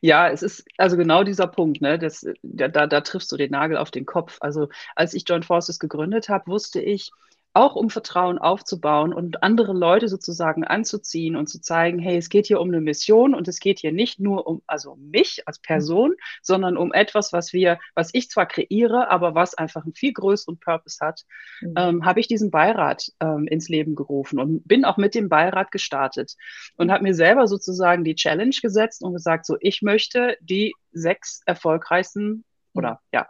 Ja, 0.00 0.30
es 0.30 0.42
ist 0.44 0.64
also 0.78 0.96
genau 0.96 1.24
dieser 1.24 1.48
Punkt, 1.48 1.80
ne? 1.80 1.98
Das, 1.98 2.24
da, 2.42 2.68
da 2.68 3.00
triffst 3.00 3.30
du 3.32 3.36
den 3.36 3.50
Nagel 3.50 3.76
auf 3.76 3.90
den 3.90 4.06
Kopf. 4.06 4.38
Also 4.40 4.68
als 4.94 5.14
ich 5.14 5.28
Joint 5.28 5.44
Forces 5.44 5.80
gegründet 5.80 6.28
habe, 6.28 6.46
wusste 6.46 6.80
ich, 6.80 7.10
auch 7.56 7.74
um 7.74 7.88
Vertrauen 7.88 8.36
aufzubauen 8.36 9.14
und 9.14 9.42
andere 9.42 9.72
Leute 9.72 10.08
sozusagen 10.08 10.62
anzuziehen 10.62 11.36
und 11.36 11.48
zu 11.48 11.58
zeigen, 11.58 11.98
hey, 11.98 12.18
es 12.18 12.28
geht 12.28 12.46
hier 12.46 12.60
um 12.60 12.68
eine 12.68 12.82
Mission 12.82 13.34
und 13.34 13.48
es 13.48 13.60
geht 13.60 13.78
hier 13.78 13.92
nicht 13.92 14.20
nur 14.20 14.46
um, 14.46 14.62
also 14.66 14.92
um 14.92 15.08
mich 15.08 15.42
als 15.46 15.58
Person, 15.58 16.10
mhm. 16.10 16.14
sondern 16.42 16.76
um 16.76 16.92
etwas, 16.92 17.32
was 17.32 17.54
wir, 17.54 17.78
was 17.94 18.10
ich 18.12 18.28
zwar 18.28 18.44
kreiere, 18.44 19.08
aber 19.10 19.34
was 19.34 19.54
einfach 19.54 19.84
einen 19.84 19.94
viel 19.94 20.12
größeren 20.12 20.58
Purpose 20.58 20.98
hat, 21.04 21.22
mhm. 21.62 21.74
ähm, 21.78 22.04
habe 22.04 22.20
ich 22.20 22.28
diesen 22.28 22.50
Beirat 22.50 23.10
ähm, 23.20 23.46
ins 23.46 23.70
Leben 23.70 23.94
gerufen 23.94 24.38
und 24.38 24.68
bin 24.68 24.84
auch 24.84 24.98
mit 24.98 25.14
dem 25.14 25.30
Beirat 25.30 25.72
gestartet 25.72 26.34
und 26.76 26.92
habe 26.92 27.04
mir 27.04 27.14
selber 27.14 27.46
sozusagen 27.46 28.04
die 28.04 28.16
Challenge 28.16 28.54
gesetzt 28.60 29.02
und 29.02 29.14
gesagt, 29.14 29.46
so, 29.46 29.56
ich 29.60 29.80
möchte 29.80 30.36
die 30.40 30.74
sechs 30.92 31.40
erfolgreichsten 31.46 32.44
oder 32.74 33.00
ja, 33.12 33.26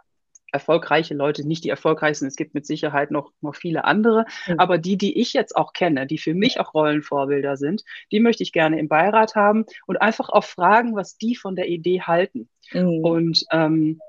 erfolgreiche 0.51 1.13
Leute, 1.13 1.47
nicht 1.47 1.63
die 1.63 1.69
erfolgreichsten, 1.69 2.27
es 2.27 2.35
gibt 2.35 2.53
mit 2.53 2.65
Sicherheit 2.65 3.11
noch, 3.11 3.31
noch 3.41 3.55
viele 3.55 3.83
andere, 3.85 4.25
mhm. 4.47 4.59
aber 4.59 4.77
die, 4.77 4.97
die 4.97 5.19
ich 5.19 5.33
jetzt 5.33 5.55
auch 5.55 5.73
kenne, 5.73 6.07
die 6.07 6.17
für 6.17 6.33
mich 6.33 6.59
auch 6.59 6.73
Rollenvorbilder 6.73 7.57
sind, 7.57 7.83
die 8.11 8.19
möchte 8.19 8.43
ich 8.43 8.53
gerne 8.53 8.79
im 8.79 8.87
Beirat 8.87 9.35
haben 9.35 9.65
und 9.85 9.97
einfach 9.97 10.29
auch 10.29 10.43
fragen, 10.43 10.95
was 10.95 11.17
die 11.17 11.35
von 11.35 11.55
der 11.55 11.67
Idee 11.67 12.01
halten. 12.01 12.49
Mhm. 12.71 13.03
Und 13.03 13.45
ähm, 13.51 13.99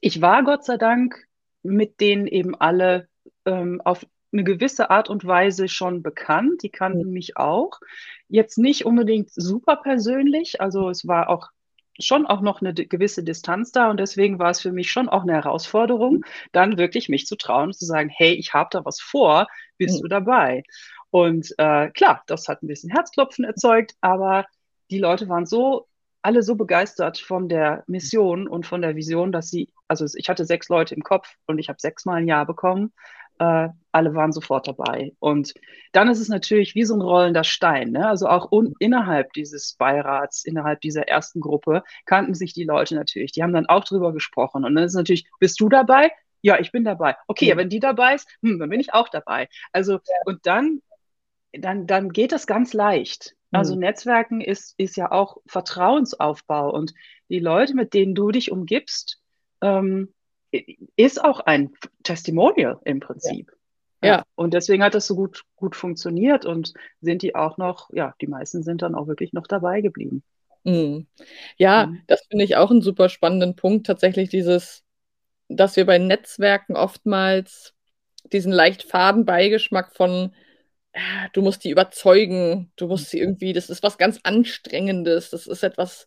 ich 0.00 0.20
war 0.20 0.44
Gott 0.44 0.64
sei 0.64 0.76
Dank 0.76 1.26
mit 1.62 2.00
denen 2.00 2.26
eben 2.26 2.54
alle 2.54 3.08
ähm, 3.46 3.80
auf 3.84 4.06
eine 4.32 4.44
gewisse 4.44 4.90
Art 4.90 5.08
und 5.08 5.24
Weise 5.24 5.68
schon 5.68 6.02
bekannt. 6.02 6.62
Die 6.62 6.70
kannten 6.70 7.06
mhm. 7.06 7.12
mich 7.12 7.36
auch. 7.36 7.80
Jetzt 8.28 8.58
nicht 8.58 8.84
unbedingt 8.84 9.30
super 9.32 9.76
persönlich. 9.76 10.60
Also 10.60 10.90
es 10.90 11.06
war 11.06 11.30
auch 11.30 11.48
schon 11.98 12.26
auch 12.26 12.40
noch 12.40 12.60
eine 12.60 12.74
gewisse 12.74 13.22
Distanz 13.22 13.72
da 13.72 13.90
und 13.90 13.98
deswegen 13.98 14.38
war 14.38 14.50
es 14.50 14.60
für 14.60 14.72
mich 14.72 14.90
schon 14.90 15.08
auch 15.08 15.22
eine 15.22 15.34
Herausforderung, 15.34 16.24
dann 16.52 16.78
wirklich 16.78 17.08
mich 17.08 17.26
zu 17.26 17.36
trauen 17.36 17.66
und 17.66 17.74
zu 17.74 17.84
sagen, 17.84 18.08
hey, 18.08 18.32
ich 18.32 18.52
habe 18.52 18.68
da 18.72 18.84
was 18.84 19.00
vor, 19.00 19.46
bist 19.78 19.98
mhm. 19.98 20.02
du 20.02 20.08
dabei? 20.08 20.64
Und 21.10 21.54
äh, 21.58 21.90
klar, 21.90 22.22
das 22.26 22.48
hat 22.48 22.62
ein 22.62 22.66
bisschen 22.66 22.90
Herzklopfen 22.90 23.44
erzeugt, 23.44 23.94
aber 24.00 24.46
die 24.90 24.98
Leute 24.98 25.28
waren 25.28 25.46
so 25.46 25.86
alle 26.22 26.42
so 26.42 26.56
begeistert 26.56 27.18
von 27.18 27.48
der 27.48 27.84
Mission 27.86 28.48
und 28.48 28.66
von 28.66 28.80
der 28.80 28.96
Vision, 28.96 29.30
dass 29.30 29.50
sie, 29.50 29.70
also 29.88 30.06
ich 30.16 30.28
hatte 30.28 30.46
sechs 30.46 30.68
Leute 30.68 30.94
im 30.94 31.02
Kopf 31.02 31.36
und 31.46 31.58
ich 31.58 31.68
habe 31.68 31.78
sechsmal 31.78 32.16
ein 32.16 32.28
Ja 32.28 32.44
bekommen 32.44 32.92
äh, 33.38 33.68
alle 33.92 34.14
waren 34.14 34.32
sofort 34.32 34.66
dabei. 34.66 35.12
Und 35.20 35.54
dann 35.92 36.08
ist 36.08 36.20
es 36.20 36.28
natürlich 36.28 36.74
wie 36.74 36.84
so 36.84 36.94
ein 36.94 37.00
rollender 37.00 37.44
Stein. 37.44 37.90
Ne? 37.90 38.08
Also 38.08 38.26
auch 38.28 38.50
innerhalb 38.80 39.32
dieses 39.32 39.74
Beirats, 39.74 40.44
innerhalb 40.44 40.80
dieser 40.80 41.08
ersten 41.08 41.40
Gruppe 41.40 41.82
kannten 42.04 42.34
sich 42.34 42.54
die 42.54 42.64
Leute 42.64 42.96
natürlich. 42.96 43.32
Die 43.32 43.42
haben 43.42 43.52
dann 43.52 43.66
auch 43.66 43.84
drüber 43.84 44.12
gesprochen. 44.12 44.64
Und 44.64 44.74
dann 44.74 44.84
ist 44.84 44.94
natürlich, 44.94 45.28
bist 45.38 45.60
du 45.60 45.68
dabei? 45.68 46.10
Ja, 46.42 46.58
ich 46.58 46.72
bin 46.72 46.84
dabei. 46.84 47.16
Okay, 47.28 47.46
ja. 47.46 47.56
wenn 47.56 47.68
die 47.68 47.80
dabei 47.80 48.16
ist, 48.16 48.28
hm, 48.42 48.58
dann 48.58 48.68
bin 48.68 48.80
ich 48.80 48.92
auch 48.92 49.08
dabei. 49.08 49.48
Also, 49.72 49.92
ja. 49.92 49.98
und 50.26 50.44
dann, 50.44 50.80
dann, 51.52 51.86
dann 51.86 52.10
geht 52.10 52.32
das 52.32 52.46
ganz 52.46 52.72
leicht. 52.72 53.34
Also 53.52 53.74
mhm. 53.74 53.80
Netzwerken 53.80 54.40
ist, 54.40 54.74
ist 54.76 54.96
ja 54.96 55.12
auch 55.12 55.36
Vertrauensaufbau 55.46 56.72
und 56.72 56.92
die 57.28 57.38
Leute, 57.38 57.74
mit 57.74 57.94
denen 57.94 58.14
du 58.14 58.32
dich 58.32 58.50
umgibst, 58.50 59.20
ähm, 59.60 60.12
ist 60.96 61.22
auch 61.22 61.40
ein 61.40 61.72
Testimonial 62.02 62.78
im 62.84 63.00
Prinzip. 63.00 63.52
Ja. 64.02 64.08
ja. 64.08 64.24
Und 64.34 64.54
deswegen 64.54 64.82
hat 64.82 64.94
das 64.94 65.06
so 65.06 65.14
gut, 65.14 65.44
gut 65.56 65.76
funktioniert 65.76 66.44
und 66.44 66.74
sind 67.00 67.22
die 67.22 67.34
auch 67.34 67.56
noch, 67.56 67.90
ja, 67.92 68.14
die 68.20 68.26
meisten 68.26 68.62
sind 68.62 68.82
dann 68.82 68.94
auch 68.94 69.06
wirklich 69.06 69.32
noch 69.32 69.46
dabei 69.46 69.80
geblieben. 69.80 70.22
Mhm. 70.64 71.06
Ja, 71.56 71.86
mhm. 71.86 72.02
das 72.06 72.22
finde 72.28 72.44
ich 72.44 72.56
auch 72.56 72.70
einen 72.70 72.82
super 72.82 73.08
spannenden 73.08 73.56
Punkt, 73.56 73.86
tatsächlich 73.86 74.30
dieses, 74.30 74.82
dass 75.48 75.76
wir 75.76 75.86
bei 75.86 75.98
Netzwerken 75.98 76.76
oftmals 76.76 77.74
diesen 78.32 78.52
leicht 78.52 78.82
faden 78.82 79.26
Beigeschmack 79.26 79.94
von, 79.94 80.34
äh, 80.92 81.00
du 81.32 81.42
musst 81.42 81.64
die 81.64 81.70
überzeugen, 81.70 82.72
du 82.76 82.86
musst 82.86 83.10
sie 83.10 83.18
irgendwie, 83.18 83.52
das 83.52 83.68
ist 83.68 83.82
was 83.82 83.98
ganz 83.98 84.20
Anstrengendes, 84.22 85.30
das 85.30 85.46
ist 85.46 85.62
etwas 85.62 86.06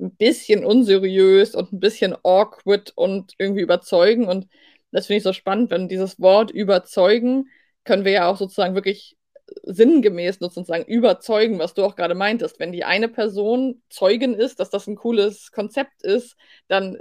ein 0.00 0.14
bisschen 0.16 0.64
unseriös 0.64 1.54
und 1.54 1.72
ein 1.72 1.80
bisschen 1.80 2.14
awkward 2.24 2.92
und 2.96 3.34
irgendwie 3.38 3.62
überzeugen. 3.62 4.26
Und 4.28 4.48
das 4.92 5.06
finde 5.06 5.18
ich 5.18 5.22
so 5.24 5.32
spannend, 5.32 5.70
wenn 5.70 5.88
dieses 5.88 6.20
Wort 6.20 6.50
überzeugen, 6.50 7.48
können 7.84 8.04
wir 8.04 8.12
ja 8.12 8.28
auch 8.28 8.36
sozusagen 8.36 8.74
wirklich 8.74 9.16
sinngemäß 9.62 10.40
nutzen 10.40 10.60
und 10.60 10.66
sagen, 10.66 10.84
überzeugen, 10.84 11.58
was 11.58 11.74
du 11.74 11.84
auch 11.84 11.96
gerade 11.96 12.14
meintest. 12.14 12.58
Wenn 12.58 12.72
die 12.72 12.84
eine 12.84 13.08
Person 13.08 13.82
Zeugin 13.90 14.34
ist, 14.34 14.60
dass 14.60 14.70
das 14.70 14.86
ein 14.86 14.96
cooles 14.96 15.52
Konzept 15.52 16.02
ist, 16.02 16.36
dann 16.68 16.98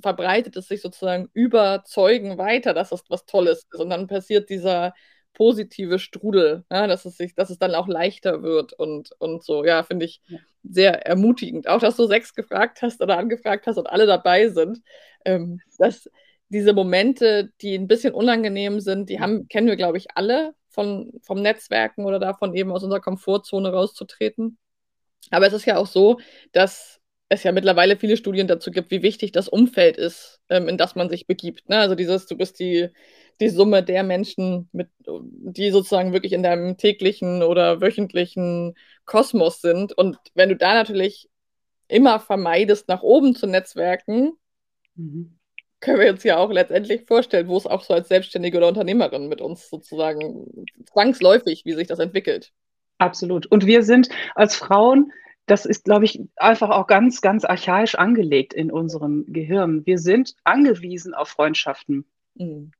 verbreitet 0.00 0.56
es 0.56 0.68
sich 0.68 0.80
sozusagen 0.82 1.28
überzeugen 1.32 2.38
weiter, 2.38 2.74
dass 2.74 2.90
das 2.90 3.04
was 3.08 3.26
Tolles 3.26 3.66
ist. 3.70 3.80
Und 3.80 3.90
dann 3.90 4.06
passiert 4.06 4.50
dieser 4.50 4.94
positive 5.34 5.98
Strudel, 5.98 6.64
ja, 6.70 6.86
dass 6.86 7.04
es 7.04 7.16
sich, 7.16 7.34
dass 7.34 7.50
es 7.50 7.58
dann 7.58 7.74
auch 7.74 7.88
leichter 7.88 8.42
wird 8.42 8.72
und, 8.72 9.10
und 9.18 9.42
so, 9.42 9.64
ja, 9.64 9.82
finde 9.82 10.06
ich 10.06 10.20
sehr 10.62 11.06
ermutigend. 11.06 11.68
Auch, 11.68 11.80
dass 11.80 11.96
du 11.96 12.06
sechs 12.06 12.34
gefragt 12.34 12.82
hast 12.82 13.02
oder 13.02 13.18
angefragt 13.18 13.66
hast 13.66 13.78
und 13.78 13.88
alle 13.88 14.06
dabei 14.06 14.48
sind. 14.48 14.80
Ähm, 15.24 15.60
dass 15.78 16.08
diese 16.48 16.74
Momente, 16.74 17.50
die 17.60 17.74
ein 17.74 17.88
bisschen 17.88 18.12
unangenehm 18.14 18.80
sind, 18.80 19.08
die 19.08 19.20
haben, 19.20 19.48
kennen 19.48 19.68
wir, 19.68 19.76
glaube 19.76 19.96
ich, 19.98 20.08
alle 20.16 20.54
von, 20.68 21.12
vom 21.22 21.40
Netzwerken 21.40 22.04
oder 22.04 22.18
davon 22.18 22.54
eben 22.54 22.70
aus 22.70 22.82
unserer 22.82 23.00
Komfortzone 23.00 23.72
rauszutreten. 23.72 24.58
Aber 25.30 25.46
es 25.46 25.52
ist 25.52 25.64
ja 25.64 25.76
auch 25.76 25.86
so, 25.86 26.20
dass 26.52 27.00
es 27.32 27.44
ja 27.44 27.52
mittlerweile 27.52 27.96
viele 27.96 28.18
Studien 28.18 28.46
dazu 28.46 28.70
gibt, 28.70 28.90
wie 28.90 29.02
wichtig 29.02 29.32
das 29.32 29.48
Umfeld 29.48 29.96
ist, 29.96 30.40
ähm, 30.50 30.68
in 30.68 30.76
das 30.76 30.94
man 30.94 31.08
sich 31.08 31.26
begibt. 31.26 31.68
Ne? 31.68 31.78
Also 31.78 31.94
dieses, 31.94 32.26
du 32.26 32.36
bist 32.36 32.60
die, 32.60 32.90
die 33.40 33.48
Summe 33.48 33.82
der 33.82 34.02
Menschen, 34.02 34.68
mit, 34.72 34.88
die 35.06 35.70
sozusagen 35.70 36.12
wirklich 36.12 36.34
in 36.34 36.42
deinem 36.42 36.76
täglichen 36.76 37.42
oder 37.42 37.80
wöchentlichen 37.80 38.74
Kosmos 39.06 39.62
sind. 39.62 39.96
Und 39.96 40.18
wenn 40.34 40.50
du 40.50 40.56
da 40.56 40.74
natürlich 40.74 41.30
immer 41.88 42.20
vermeidest, 42.20 42.88
nach 42.88 43.02
oben 43.02 43.34
zu 43.34 43.46
netzwerken, 43.46 44.32
mhm. 44.94 45.38
können 45.80 46.00
wir 46.00 46.10
uns 46.10 46.24
ja 46.24 46.36
auch 46.36 46.50
letztendlich 46.50 47.06
vorstellen, 47.06 47.48
wo 47.48 47.56
es 47.56 47.66
auch 47.66 47.82
so 47.82 47.94
als 47.94 48.08
Selbstständige 48.08 48.58
oder 48.58 48.68
Unternehmerin 48.68 49.28
mit 49.28 49.40
uns 49.40 49.70
sozusagen 49.70 50.66
zwangsläufig, 50.84 51.64
wie 51.64 51.72
sich 51.72 51.88
das 51.88 51.98
entwickelt. 51.98 52.52
Absolut. 52.98 53.46
Und 53.46 53.64
wir 53.64 53.82
sind 53.82 54.10
als 54.34 54.54
Frauen 54.54 55.12
das 55.46 55.66
ist, 55.66 55.84
glaube 55.84 56.04
ich, 56.04 56.20
einfach 56.36 56.70
auch 56.70 56.86
ganz, 56.86 57.20
ganz 57.20 57.44
archaisch 57.44 57.94
angelegt 57.94 58.54
in 58.54 58.70
unserem 58.70 59.24
Gehirn. 59.32 59.84
Wir 59.86 59.98
sind 59.98 60.36
angewiesen 60.44 61.14
auf 61.14 61.28
Freundschaften. 61.28 62.04
Mhm. 62.34 62.72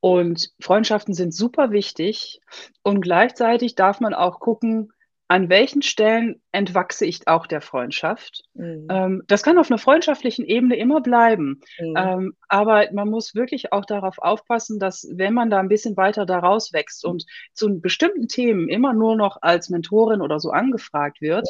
Und 0.00 0.52
Freundschaften 0.60 1.14
sind 1.14 1.34
super 1.34 1.72
wichtig. 1.72 2.40
Und 2.82 3.00
gleichzeitig 3.00 3.74
darf 3.74 4.00
man 4.00 4.14
auch 4.14 4.40
gucken, 4.40 4.92
an 5.30 5.48
welchen 5.48 5.80
Stellen 5.80 6.42
entwachse 6.50 7.06
ich 7.06 7.28
auch 7.28 7.46
der 7.46 7.60
Freundschaft. 7.60 8.42
Mhm. 8.54 8.88
Ähm, 8.90 9.22
das 9.28 9.44
kann 9.44 9.58
auf 9.58 9.70
einer 9.70 9.78
freundschaftlichen 9.78 10.44
Ebene 10.44 10.74
immer 10.74 11.00
bleiben. 11.02 11.60
Mhm. 11.78 11.94
Ähm, 11.96 12.36
aber 12.48 12.88
man 12.92 13.08
muss 13.08 13.36
wirklich 13.36 13.72
auch 13.72 13.84
darauf 13.84 14.18
aufpassen, 14.18 14.80
dass 14.80 15.06
wenn 15.08 15.32
man 15.32 15.48
da 15.48 15.60
ein 15.60 15.68
bisschen 15.68 15.96
weiter 15.96 16.26
daraus 16.26 16.72
wächst 16.72 17.04
und 17.04 17.26
zu 17.52 17.80
bestimmten 17.80 18.26
Themen 18.26 18.68
immer 18.68 18.92
nur 18.92 19.14
noch 19.14 19.36
als 19.40 19.70
Mentorin 19.70 20.20
oder 20.20 20.40
so 20.40 20.50
angefragt 20.50 21.20
wird, 21.20 21.46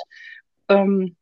ja. 0.69 0.83
ähm, 0.83 1.17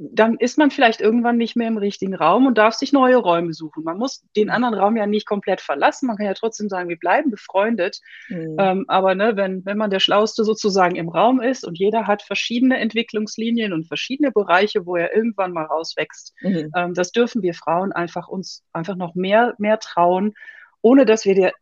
dann 0.00 0.36
ist 0.36 0.58
man 0.58 0.70
vielleicht 0.70 1.00
irgendwann 1.00 1.36
nicht 1.36 1.56
mehr 1.56 1.66
im 1.66 1.76
richtigen 1.76 2.14
Raum 2.14 2.46
und 2.46 2.56
darf 2.56 2.74
sich 2.74 2.92
neue 2.92 3.16
Räume 3.16 3.52
suchen. 3.52 3.82
Man 3.82 3.98
muss 3.98 4.24
den 4.36 4.46
mhm. 4.46 4.54
anderen 4.54 4.74
Raum 4.74 4.96
ja 4.96 5.06
nicht 5.06 5.26
komplett 5.26 5.60
verlassen. 5.60 6.06
Man 6.06 6.16
kann 6.16 6.26
ja 6.26 6.34
trotzdem 6.34 6.68
sagen, 6.68 6.88
wir 6.88 6.98
bleiben 6.98 7.32
befreundet. 7.32 7.98
Mhm. 8.28 8.56
Ähm, 8.60 8.84
aber 8.86 9.16
ne, 9.16 9.36
wenn, 9.36 9.64
wenn 9.66 9.76
man 9.76 9.90
der 9.90 9.98
Schlauste 9.98 10.44
sozusagen 10.44 10.94
im 10.94 11.08
Raum 11.08 11.40
ist 11.40 11.66
und 11.66 11.78
jeder 11.78 12.06
hat 12.06 12.22
verschiedene 12.22 12.78
Entwicklungslinien 12.78 13.72
und 13.72 13.88
verschiedene 13.88 14.30
Bereiche, 14.30 14.86
wo 14.86 14.94
er 14.94 15.14
irgendwann 15.14 15.52
mal 15.52 15.64
rauswächst, 15.64 16.32
mhm. 16.42 16.70
ähm, 16.76 16.94
das 16.94 17.10
dürfen 17.10 17.42
wir 17.42 17.54
Frauen 17.54 17.90
einfach 17.90 18.28
uns 18.28 18.62
einfach 18.72 18.96
noch 18.96 19.16
mehr, 19.16 19.54
mehr 19.58 19.80
trauen, 19.80 20.34
ohne 20.80 21.06
dass 21.06 21.24
wir 21.24 21.34
dir 21.34 21.52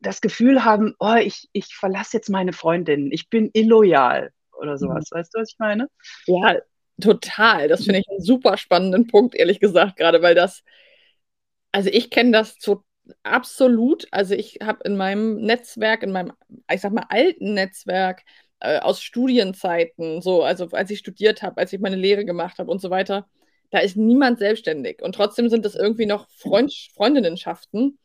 das 0.00 0.20
Gefühl 0.20 0.64
haben, 0.64 0.94
oh, 0.98 1.14
ich, 1.14 1.48
ich 1.52 1.76
verlasse 1.76 2.16
jetzt 2.16 2.28
meine 2.28 2.52
Freundin, 2.52 3.12
ich 3.12 3.30
bin 3.30 3.50
illoyal 3.52 4.32
oder 4.58 4.78
sowas. 4.78 5.10
Mhm. 5.12 5.18
Weißt 5.18 5.34
du, 5.34 5.40
was 5.40 5.50
ich 5.52 5.58
meine? 5.60 5.88
Ja, 6.26 6.56
Total. 7.00 7.68
Das 7.68 7.84
finde 7.84 8.00
ich 8.00 8.08
einen 8.08 8.22
super 8.22 8.56
spannenden 8.56 9.06
Punkt, 9.06 9.34
ehrlich 9.34 9.60
gesagt, 9.60 9.96
gerade 9.96 10.22
weil 10.22 10.34
das, 10.34 10.62
also 11.72 11.90
ich 11.92 12.10
kenne 12.10 12.32
das 12.32 12.58
zu, 12.58 12.84
absolut. 13.22 14.06
Also 14.10 14.34
ich 14.34 14.58
habe 14.62 14.80
in 14.84 14.96
meinem 14.96 15.40
Netzwerk, 15.40 16.02
in 16.02 16.12
meinem, 16.12 16.32
ich 16.72 16.80
sag 16.80 16.92
mal, 16.92 17.06
alten 17.08 17.54
Netzwerk 17.54 18.22
äh, 18.60 18.78
aus 18.78 19.02
Studienzeiten, 19.02 20.22
so, 20.22 20.42
also 20.42 20.68
als 20.70 20.90
ich 20.90 21.00
studiert 21.00 21.42
habe, 21.42 21.60
als 21.60 21.72
ich 21.72 21.80
meine 21.80 21.96
Lehre 21.96 22.24
gemacht 22.24 22.58
habe 22.58 22.70
und 22.70 22.80
so 22.80 22.90
weiter, 22.90 23.28
da 23.70 23.80
ist 23.80 23.96
niemand 23.96 24.38
selbstständig. 24.38 25.02
Und 25.02 25.14
trotzdem 25.16 25.48
sind 25.48 25.64
das 25.64 25.74
irgendwie 25.74 26.06
noch 26.06 26.28
Freund, 26.30 26.72
Freundinnenschaften. 26.94 27.98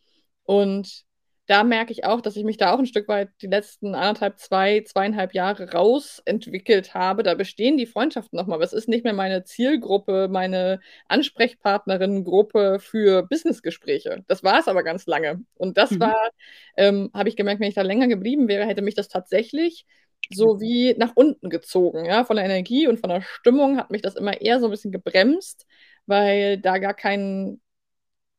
Und 0.43 1.05
da 1.49 1.63
merke 1.63 1.91
ich 1.91 2.03
auch, 2.05 2.21
dass 2.21 2.35
ich 2.35 2.43
mich 2.43 2.57
da 2.57 2.71
auch 2.71 2.77
ein 2.77 2.85
Stück 2.85 3.07
weit 3.07 3.29
die 3.41 3.47
letzten 3.47 3.95
anderthalb, 3.95 4.37
zwei, 4.37 4.81
zweieinhalb 4.81 5.33
Jahre 5.33 5.71
rausentwickelt 5.71 6.93
habe. 6.93 7.23
Da 7.23 7.33
bestehen 7.33 7.75
die 7.75 7.87
Freundschaften 7.87 8.37
nochmal. 8.37 8.57
Aber 8.57 8.63
es 8.63 8.71
ist 8.71 8.87
nicht 8.87 9.03
mehr 9.03 9.13
meine 9.13 9.43
Zielgruppe, 9.43 10.27
meine 10.29 10.79
Ansprechpartnerinnengruppe 11.07 12.77
für 12.79 13.23
Businessgespräche. 13.23 14.23
Das 14.27 14.43
war 14.43 14.59
es 14.59 14.67
aber 14.67 14.83
ganz 14.83 15.07
lange. 15.07 15.41
Und 15.55 15.79
das 15.79 15.89
mhm. 15.89 16.01
war, 16.01 16.29
ähm, 16.77 17.09
habe 17.15 17.29
ich 17.29 17.35
gemerkt, 17.35 17.61
wenn 17.61 17.69
ich 17.69 17.73
da 17.73 17.81
länger 17.81 18.07
geblieben 18.07 18.47
wäre, 18.47 18.67
hätte 18.67 18.83
mich 18.83 18.93
das 18.93 19.07
tatsächlich 19.07 19.87
so 20.29 20.61
wie 20.61 20.93
nach 20.99 21.13
unten 21.15 21.49
gezogen. 21.49 22.05
Ja? 22.05 22.25
Von 22.25 22.35
der 22.35 22.45
Energie 22.45 22.87
und 22.87 22.99
von 22.99 23.09
der 23.09 23.23
Stimmung 23.23 23.77
hat 23.77 23.89
mich 23.89 24.03
das 24.03 24.15
immer 24.15 24.39
eher 24.39 24.59
so 24.59 24.67
ein 24.67 24.71
bisschen 24.71 24.91
gebremst, 24.91 25.65
weil 26.05 26.59
da 26.59 26.77
gar 26.77 26.93
kein 26.93 27.59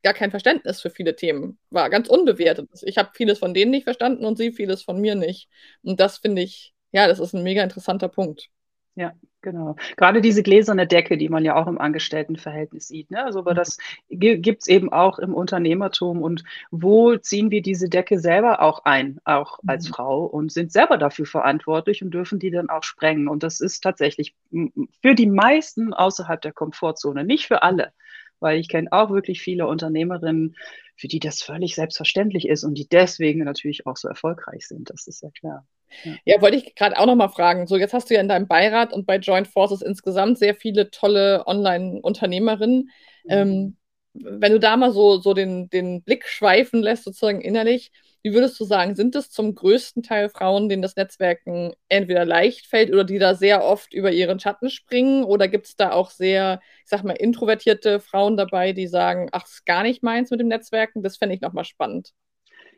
gar 0.03 0.15
kein 0.15 0.31
Verständnis 0.31 0.81
für 0.81 0.91
viele 0.91 1.17
Themen 1.17 1.59
war, 1.71 1.91
ganz 1.91 2.09
unbewertet. 2.09 2.69
Ich 2.83 2.99
habe 2.99 3.11
vieles 3.15 3.39
von 3.39 3.55
denen 3.55 3.71
nicht 3.71 3.85
verstanden 3.85 4.25
und 4.25 4.39
sie 4.39 4.53
vieles 4.53 4.83
von 4.83 5.01
mir 5.01 5.15
nicht. 5.15 5.49
Und 5.83 6.01
das 6.01 6.19
finde 6.19 6.43
ich, 6.43 6.75
ja, 6.93 7.07
das 7.07 7.21
ist 7.21 7.35
ein 7.35 7.43
mega 7.43 7.63
interessanter 7.63 8.09
Punkt. 8.09 8.51
Ja, 8.97 9.13
genau. 9.41 9.77
Gerade 9.97 10.21
diese 10.21 10.43
gläserne 10.43 10.87
Decke, 10.87 11.17
die 11.17 11.29
man 11.29 11.45
ja 11.45 11.55
auch 11.55 11.69
im 11.69 11.79
Angestelltenverhältnis 11.79 12.89
sieht. 12.89 13.11
Ne? 13.11 13.25
Also, 13.25 13.39
aber 13.39 13.55
das 13.55 13.79
gibt 14.09 14.63
es 14.63 14.69
eben 14.69 14.93
auch 14.93 15.19
im 15.19 15.33
Unternehmertum. 15.33 16.23
Und 16.23 16.43
wo 16.71 17.17
ziehen 17.17 17.51
wir 17.51 17.63
diese 17.63 17.89
Decke 17.89 18.19
selber 18.19 18.61
auch 18.61 18.85
ein, 18.85 19.21
auch 19.25 19.61
als 19.67 19.89
mhm. 19.89 19.93
Frau, 19.93 20.25
und 20.25 20.51
sind 20.53 20.73
selber 20.73 20.99
dafür 20.99 21.25
verantwortlich 21.25 22.03
und 22.03 22.11
dürfen 22.11 22.39
die 22.41 22.51
dann 22.51 22.69
auch 22.69 22.83
sprengen. 22.83 23.29
Und 23.29 23.43
das 23.43 23.61
ist 23.61 23.81
tatsächlich 23.81 24.35
für 24.51 25.15
die 25.15 25.29
meisten 25.29 25.95
außerhalb 25.95 26.43
der 26.43 26.53
Komfortzone, 26.53 27.25
nicht 27.25 27.47
für 27.47 27.63
alle 27.63 27.93
weil 28.41 28.59
ich 28.59 28.69
kenne 28.69 28.89
auch 28.91 29.11
wirklich 29.11 29.41
viele 29.41 29.67
Unternehmerinnen, 29.67 30.57
für 30.97 31.09
die 31.09 31.21
das 31.21 31.43
völlig 31.43 31.75
selbstverständlich 31.75 32.47
ist 32.47 32.65
und 32.65 32.75
die 32.75 32.89
deswegen 32.89 33.45
natürlich 33.45 33.87
auch 33.87 33.97
so 33.97 34.09
erfolgreich 34.09 34.67
sind. 34.67 34.91
Das 34.91 35.07
ist 35.07 35.23
ja 35.23 35.31
klar. 35.31 35.67
Ja, 36.05 36.15
ja 36.25 36.43
wollte 36.43 36.57
ich 36.59 36.75
gerade 36.75 36.99
auch 36.99 37.07
noch 37.07 37.17
mal 37.17 37.29
fragen. 37.29 37.67
So, 37.67 37.77
jetzt 37.77 37.95
hast 37.95 38.11
du 38.11 38.15
ja 38.15 38.21
in 38.21 38.29
deinem 38.29 38.49
Beirat 38.49 38.93
und 38.93 39.07
bei 39.07 39.17
Joint 39.17 39.49
Forces 39.49 39.83
insgesamt 39.83 40.39
sehr 40.39 40.55
viele 40.55 40.91
tolle 40.91 41.47
Online-Unternehmerinnen. 41.47 42.91
Mhm. 43.25 43.31
Ähm, 43.31 43.77
wenn 44.13 44.53
du 44.53 44.61
da 44.61 44.77
mal 44.77 44.93
so, 44.93 45.19
so 45.19 45.35
den, 45.35 45.71
den 45.71 46.03
Blick 46.03 46.27
schweifen 46.27 46.83
lässt, 46.83 47.05
sozusagen 47.05 47.41
innerlich, 47.41 47.93
wie 48.23 48.35
würdest 48.35 48.61
du 48.61 48.65
sagen, 48.65 48.95
sind 48.95 49.17
es 49.17 49.31
zum 49.31 49.55
größten 49.55 50.03
Teil 50.03 50.29
Frauen, 50.29 50.69
denen 50.69 50.83
das 50.83 50.97
Netzwerken 50.97 51.73
entweder 51.89 52.25
leicht 52.25 52.67
fällt 52.67 52.93
oder 52.93 53.05
die 53.05 53.19
da 53.19 53.35
sehr 53.35 53.65
oft 53.65 53.95
über 53.95 54.13
ihren 54.13 54.41
Schatten 54.41 54.69
springen? 54.69 55.25
Oder 55.25 55.49
gibt 55.49 55.67
es 55.67 55.77
da 55.77 55.93
auch 55.93 56.11
sehr, 56.11 56.61
ich 56.85 56.91
sag 56.91 57.03
mal, 57.03 57.13
introvertierte 57.13 58.01
Frauen 58.01 58.37
dabei, 58.37 58.73
die 58.73 58.87
sagen, 58.87 59.29
ach, 59.33 59.47
ist 59.47 59.65
gar 59.65 59.83
nicht 59.83 60.03
meins 60.03 60.31
mit 60.31 60.41
dem 60.41 60.49
Netzwerken? 60.49 61.03
Das 61.03 61.17
fände 61.17 61.35
ich 61.35 61.41
nochmal 61.41 61.65
spannend. 61.65 62.13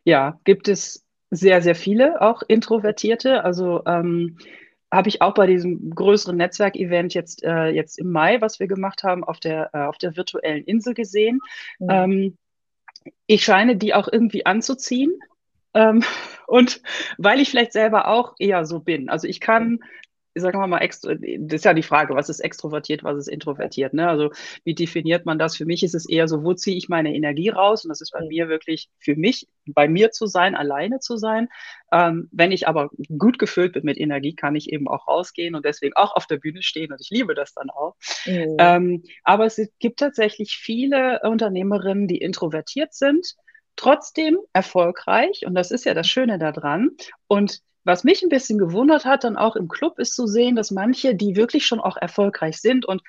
Ja, 0.04 0.38
gibt 0.44 0.68
es 0.68 1.04
sehr, 1.30 1.62
sehr 1.62 1.74
viele, 1.74 2.20
auch 2.20 2.42
Introvertierte. 2.46 3.42
Also 3.42 3.82
ähm, 3.86 4.38
habe 4.92 5.08
ich 5.08 5.22
auch 5.22 5.34
bei 5.34 5.46
diesem 5.46 5.90
größeren 5.90 6.36
Netzwerkevent 6.36 7.14
jetzt, 7.14 7.42
äh, 7.42 7.68
jetzt 7.68 7.98
im 7.98 8.12
Mai, 8.12 8.40
was 8.40 8.60
wir 8.60 8.68
gemacht 8.68 9.02
haben, 9.02 9.24
auf 9.24 9.40
der, 9.40 9.70
äh, 9.72 9.78
auf 9.78 9.96
der 9.96 10.16
virtuellen 10.16 10.64
Insel 10.64 10.94
gesehen. 10.94 11.40
Mhm. 11.78 11.88
Ähm, 11.90 12.38
ich 13.26 13.44
scheine 13.44 13.76
die 13.76 13.94
auch 13.94 14.08
irgendwie 14.10 14.46
anzuziehen. 14.46 15.18
Ähm, 15.74 16.04
und 16.46 16.80
weil 17.18 17.40
ich 17.40 17.50
vielleicht 17.50 17.72
selber 17.72 18.08
auch 18.08 18.34
eher 18.38 18.64
so 18.64 18.80
bin. 18.80 19.08
Also 19.08 19.26
ich 19.26 19.40
kann 19.40 19.80
sagen 20.34 20.58
wir 20.58 20.66
mal, 20.66 20.78
extra, 20.78 21.14
das 21.14 21.56
ist 21.60 21.64
ja 21.64 21.74
die 21.74 21.82
Frage, 21.82 22.14
was 22.14 22.28
ist 22.28 22.40
extrovertiert, 22.40 23.04
was 23.04 23.18
ist 23.18 23.28
introvertiert. 23.28 23.92
Ne? 23.92 24.08
Also 24.08 24.30
wie 24.64 24.74
definiert 24.74 25.26
man 25.26 25.38
das? 25.38 25.56
Für 25.56 25.66
mich 25.66 25.82
ist 25.82 25.94
es 25.94 26.08
eher 26.08 26.28
so, 26.28 26.42
wo 26.42 26.54
ziehe 26.54 26.76
ich 26.76 26.88
meine 26.88 27.14
Energie 27.14 27.50
raus? 27.50 27.84
Und 27.84 27.90
das 27.90 28.00
ist 28.00 28.12
bei 28.12 28.24
mir 28.26 28.48
wirklich 28.48 28.88
für 28.98 29.14
mich, 29.14 29.48
bei 29.66 29.88
mir 29.88 30.10
zu 30.10 30.26
sein, 30.26 30.54
alleine 30.54 31.00
zu 31.00 31.16
sein. 31.16 31.48
Ähm, 31.92 32.28
wenn 32.32 32.52
ich 32.52 32.66
aber 32.66 32.90
gut 33.18 33.38
gefüllt 33.38 33.74
bin 33.74 33.84
mit 33.84 33.98
Energie, 33.98 34.34
kann 34.34 34.56
ich 34.56 34.72
eben 34.72 34.88
auch 34.88 35.06
rausgehen 35.08 35.54
und 35.54 35.64
deswegen 35.64 35.96
auch 35.96 36.16
auf 36.16 36.26
der 36.26 36.38
Bühne 36.38 36.62
stehen 36.62 36.92
und 36.92 37.00
ich 37.00 37.10
liebe 37.10 37.34
das 37.34 37.52
dann 37.52 37.70
auch. 37.70 37.96
Mhm. 38.26 38.56
Ähm, 38.58 39.02
aber 39.24 39.46
es 39.46 39.60
gibt 39.78 40.00
tatsächlich 40.00 40.56
viele 40.56 41.20
Unternehmerinnen, 41.22 42.08
die 42.08 42.18
introvertiert 42.18 42.94
sind, 42.94 43.36
trotzdem 43.76 44.38
erfolgreich 44.52 45.44
und 45.46 45.54
das 45.54 45.70
ist 45.70 45.84
ja 45.84 45.94
das 45.94 46.06
Schöne 46.06 46.38
daran. 46.38 46.90
Und 47.26 47.60
was 47.84 48.04
mich 48.04 48.22
ein 48.22 48.28
bisschen 48.28 48.58
gewundert 48.58 49.04
hat, 49.04 49.24
dann 49.24 49.36
auch 49.36 49.56
im 49.56 49.68
Club, 49.68 49.98
ist 49.98 50.14
zu 50.14 50.26
sehen, 50.26 50.54
dass 50.54 50.70
manche, 50.70 51.14
die 51.14 51.36
wirklich 51.36 51.66
schon 51.66 51.80
auch 51.80 51.96
erfolgreich 51.96 52.60
sind 52.60 52.86
und 52.86 53.02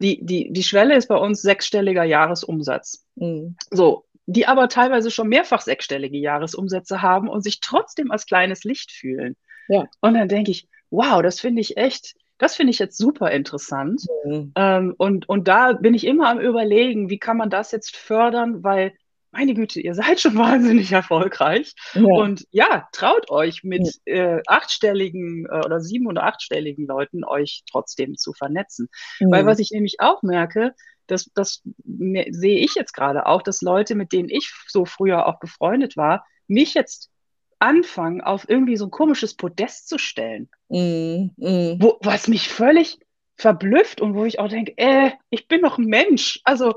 die, 0.00 0.24
die, 0.24 0.52
die 0.52 0.62
Schwelle 0.62 0.96
ist 0.96 1.08
bei 1.08 1.16
uns 1.16 1.42
sechsstelliger 1.42 2.04
Jahresumsatz. 2.04 3.04
Mhm. 3.16 3.56
So, 3.70 4.06
die 4.26 4.46
aber 4.46 4.68
teilweise 4.68 5.10
schon 5.10 5.28
mehrfach 5.28 5.60
sechsstellige 5.60 6.16
Jahresumsätze 6.16 7.02
haben 7.02 7.28
und 7.28 7.42
sich 7.42 7.60
trotzdem 7.60 8.10
als 8.10 8.26
kleines 8.26 8.64
Licht 8.64 8.92
fühlen. 8.92 9.36
Ja. 9.68 9.86
Und 10.00 10.14
dann 10.14 10.28
denke 10.28 10.50
ich, 10.50 10.68
wow, 10.90 11.22
das 11.22 11.40
finde 11.40 11.60
ich 11.60 11.76
echt, 11.76 12.14
das 12.38 12.56
finde 12.56 12.70
ich 12.70 12.78
jetzt 12.78 12.96
super 12.96 13.30
interessant. 13.30 14.02
Mhm. 14.24 14.52
Ähm, 14.56 14.94
und, 14.96 15.28
und 15.28 15.48
da 15.48 15.74
bin 15.74 15.94
ich 15.94 16.06
immer 16.06 16.28
am 16.28 16.40
Überlegen, 16.40 17.10
wie 17.10 17.18
kann 17.18 17.36
man 17.36 17.50
das 17.50 17.70
jetzt 17.70 17.96
fördern, 17.96 18.64
weil 18.64 18.94
meine 19.32 19.54
Güte, 19.54 19.80
ihr 19.80 19.94
seid 19.94 20.20
schon 20.20 20.36
wahnsinnig 20.36 20.92
erfolgreich. 20.92 21.74
Ja. 21.94 22.02
Und 22.02 22.46
ja, 22.50 22.88
traut 22.92 23.30
euch 23.30 23.62
mit 23.62 23.88
ja. 24.06 24.36
äh, 24.36 24.42
achtstelligen 24.46 25.46
äh, 25.46 25.64
oder 25.64 25.80
sieben- 25.80 26.06
oder 26.06 26.24
achtstelligen 26.24 26.86
Leuten 26.86 27.24
euch 27.24 27.62
trotzdem 27.70 28.16
zu 28.16 28.32
vernetzen. 28.32 28.88
Mhm. 29.20 29.30
Weil 29.30 29.46
was 29.46 29.58
ich 29.58 29.70
nämlich 29.70 29.96
auch 30.00 30.22
merke, 30.22 30.74
das, 31.06 31.30
das 31.34 31.62
sehe 31.84 32.58
ich 32.58 32.74
jetzt 32.74 32.92
gerade 32.92 33.26
auch, 33.26 33.42
dass 33.42 33.62
Leute, 33.62 33.94
mit 33.94 34.12
denen 34.12 34.28
ich 34.28 34.52
so 34.68 34.84
früher 34.84 35.26
auch 35.26 35.40
befreundet 35.40 35.96
war, 35.96 36.24
mich 36.46 36.74
jetzt 36.74 37.10
anfangen, 37.58 38.20
auf 38.20 38.48
irgendwie 38.48 38.76
so 38.76 38.86
ein 38.86 38.90
komisches 38.90 39.34
Podest 39.34 39.88
zu 39.88 39.98
stellen. 39.98 40.48
Mhm. 40.68 41.32
Mhm. 41.36 41.76
Wo, 41.80 41.98
was 42.02 42.28
mich 42.28 42.48
völlig 42.48 42.98
verblüfft 43.36 44.00
und 44.00 44.14
wo 44.14 44.24
ich 44.24 44.38
auch 44.38 44.48
denke, 44.48 44.74
äh, 44.76 45.12
ich 45.30 45.48
bin 45.48 45.60
noch 45.60 45.78
ein 45.78 45.86
Mensch. 45.86 46.40
Also 46.44 46.74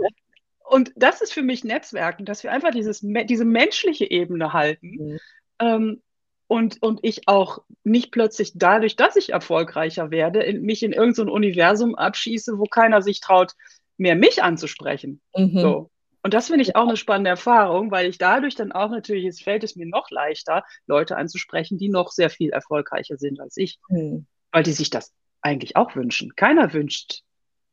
und 0.64 0.92
das 0.96 1.22
ist 1.22 1.34
für 1.34 1.42
mich 1.42 1.64
Netzwerken, 1.64 2.26
dass 2.26 2.44
wir 2.44 2.52
einfach 2.52 2.72
dieses, 2.72 3.02
diese 3.02 3.46
menschliche 3.46 4.10
Ebene 4.10 4.54
halten. 4.54 4.88
Mhm. 4.88 5.20
Ähm, 5.60 6.02
und, 6.48 6.82
und 6.84 7.00
ich 7.04 7.28
auch 7.28 7.60
nicht 7.84 8.12
plötzlich 8.12 8.52
dadurch, 8.56 8.96
dass 8.96 9.16
ich 9.16 9.32
erfolgreicher 9.32 10.12
werde, 10.12 10.44
in, 10.44 10.62
mich 10.62 10.84
in 10.84 10.94
irgendein 10.94 11.28
so 11.28 11.34
Universum 11.34 11.96
abschieße, 11.96 12.60
wo 12.60 12.66
keiner 12.66 13.02
sich 13.02 13.22
traut, 13.22 13.54
mehr 13.98 14.16
mich 14.16 14.44
anzusprechen. 14.44 15.22
Mhm. 15.36 15.60
So. 15.60 15.90
Und 16.22 16.34
das 16.34 16.48
finde 16.48 16.62
ich 16.62 16.76
auch 16.76 16.88
eine 16.88 16.96
spannende 16.96 17.30
Erfahrung, 17.30 17.92
weil 17.92 18.08
ich 18.08 18.18
dadurch 18.18 18.56
dann 18.56 18.72
auch 18.72 18.90
natürlich, 18.90 19.26
es 19.26 19.42
fällt 19.42 19.64
es 19.64 19.76
mir 19.76 19.86
noch 19.86 20.10
leichter, 20.10 20.64
Leute 20.86 21.18
anzusprechen, 21.18 21.78
die 21.78 21.90
noch 21.90 22.12
sehr 22.12 22.30
viel 22.30 22.52
erfolgreicher 22.52 23.18
sind 23.18 23.40
als 23.42 23.58
ich, 23.58 23.80
mhm. 23.90 24.26
weil 24.52 24.64
die 24.64 24.72
sich 24.72 24.90
das 24.90 25.12
eigentlich 25.42 25.76
auch 25.76 25.96
wünschen. 25.96 26.36
Keiner 26.36 26.72
wünscht 26.74 27.24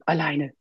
alleine 0.05 0.53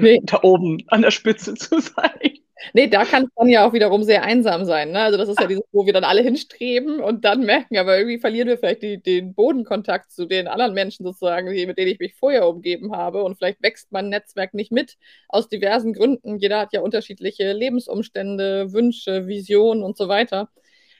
nee. 0.00 0.20
da 0.24 0.40
oben 0.42 0.82
an 0.88 1.02
der 1.02 1.10
Spitze 1.10 1.54
zu 1.54 1.80
sein. 1.80 2.38
Nee, 2.72 2.88
da 2.88 3.04
kann 3.04 3.24
es 3.24 3.30
dann 3.36 3.48
ja 3.48 3.66
auch 3.66 3.72
wiederum 3.72 4.02
sehr 4.04 4.22
einsam 4.22 4.64
sein. 4.64 4.92
Ne? 4.92 5.00
Also 5.00 5.18
das 5.18 5.28
ist 5.28 5.40
ja 5.40 5.46
dieses, 5.48 5.64
wo 5.72 5.84
wir 5.86 5.92
dann 5.92 6.04
alle 6.04 6.22
hinstreben 6.22 7.00
und 7.00 7.24
dann 7.24 7.44
merken, 7.44 7.76
aber 7.76 7.98
irgendwie 7.98 8.18
verlieren 8.18 8.48
wir 8.48 8.56
vielleicht 8.56 8.82
die, 8.82 9.02
den 9.02 9.34
Bodenkontakt 9.34 10.10
zu 10.10 10.26
den 10.26 10.48
anderen 10.48 10.72
Menschen 10.72 11.04
sozusagen, 11.04 11.52
die, 11.52 11.66
mit 11.66 11.78
denen 11.78 11.90
ich 11.90 11.98
mich 11.98 12.14
vorher 12.14 12.48
umgeben 12.48 12.96
habe. 12.96 13.22
Und 13.24 13.36
vielleicht 13.36 13.62
wächst 13.62 13.92
mein 13.92 14.08
Netzwerk 14.08 14.54
nicht 14.54 14.72
mit 14.72 14.96
aus 15.28 15.48
diversen 15.48 15.92
Gründen. 15.92 16.38
Jeder 16.38 16.60
hat 16.60 16.72
ja 16.72 16.80
unterschiedliche 16.80 17.52
Lebensumstände, 17.52 18.72
Wünsche, 18.72 19.26
Visionen 19.26 19.82
und 19.82 19.96
so 19.96 20.08
weiter. 20.08 20.48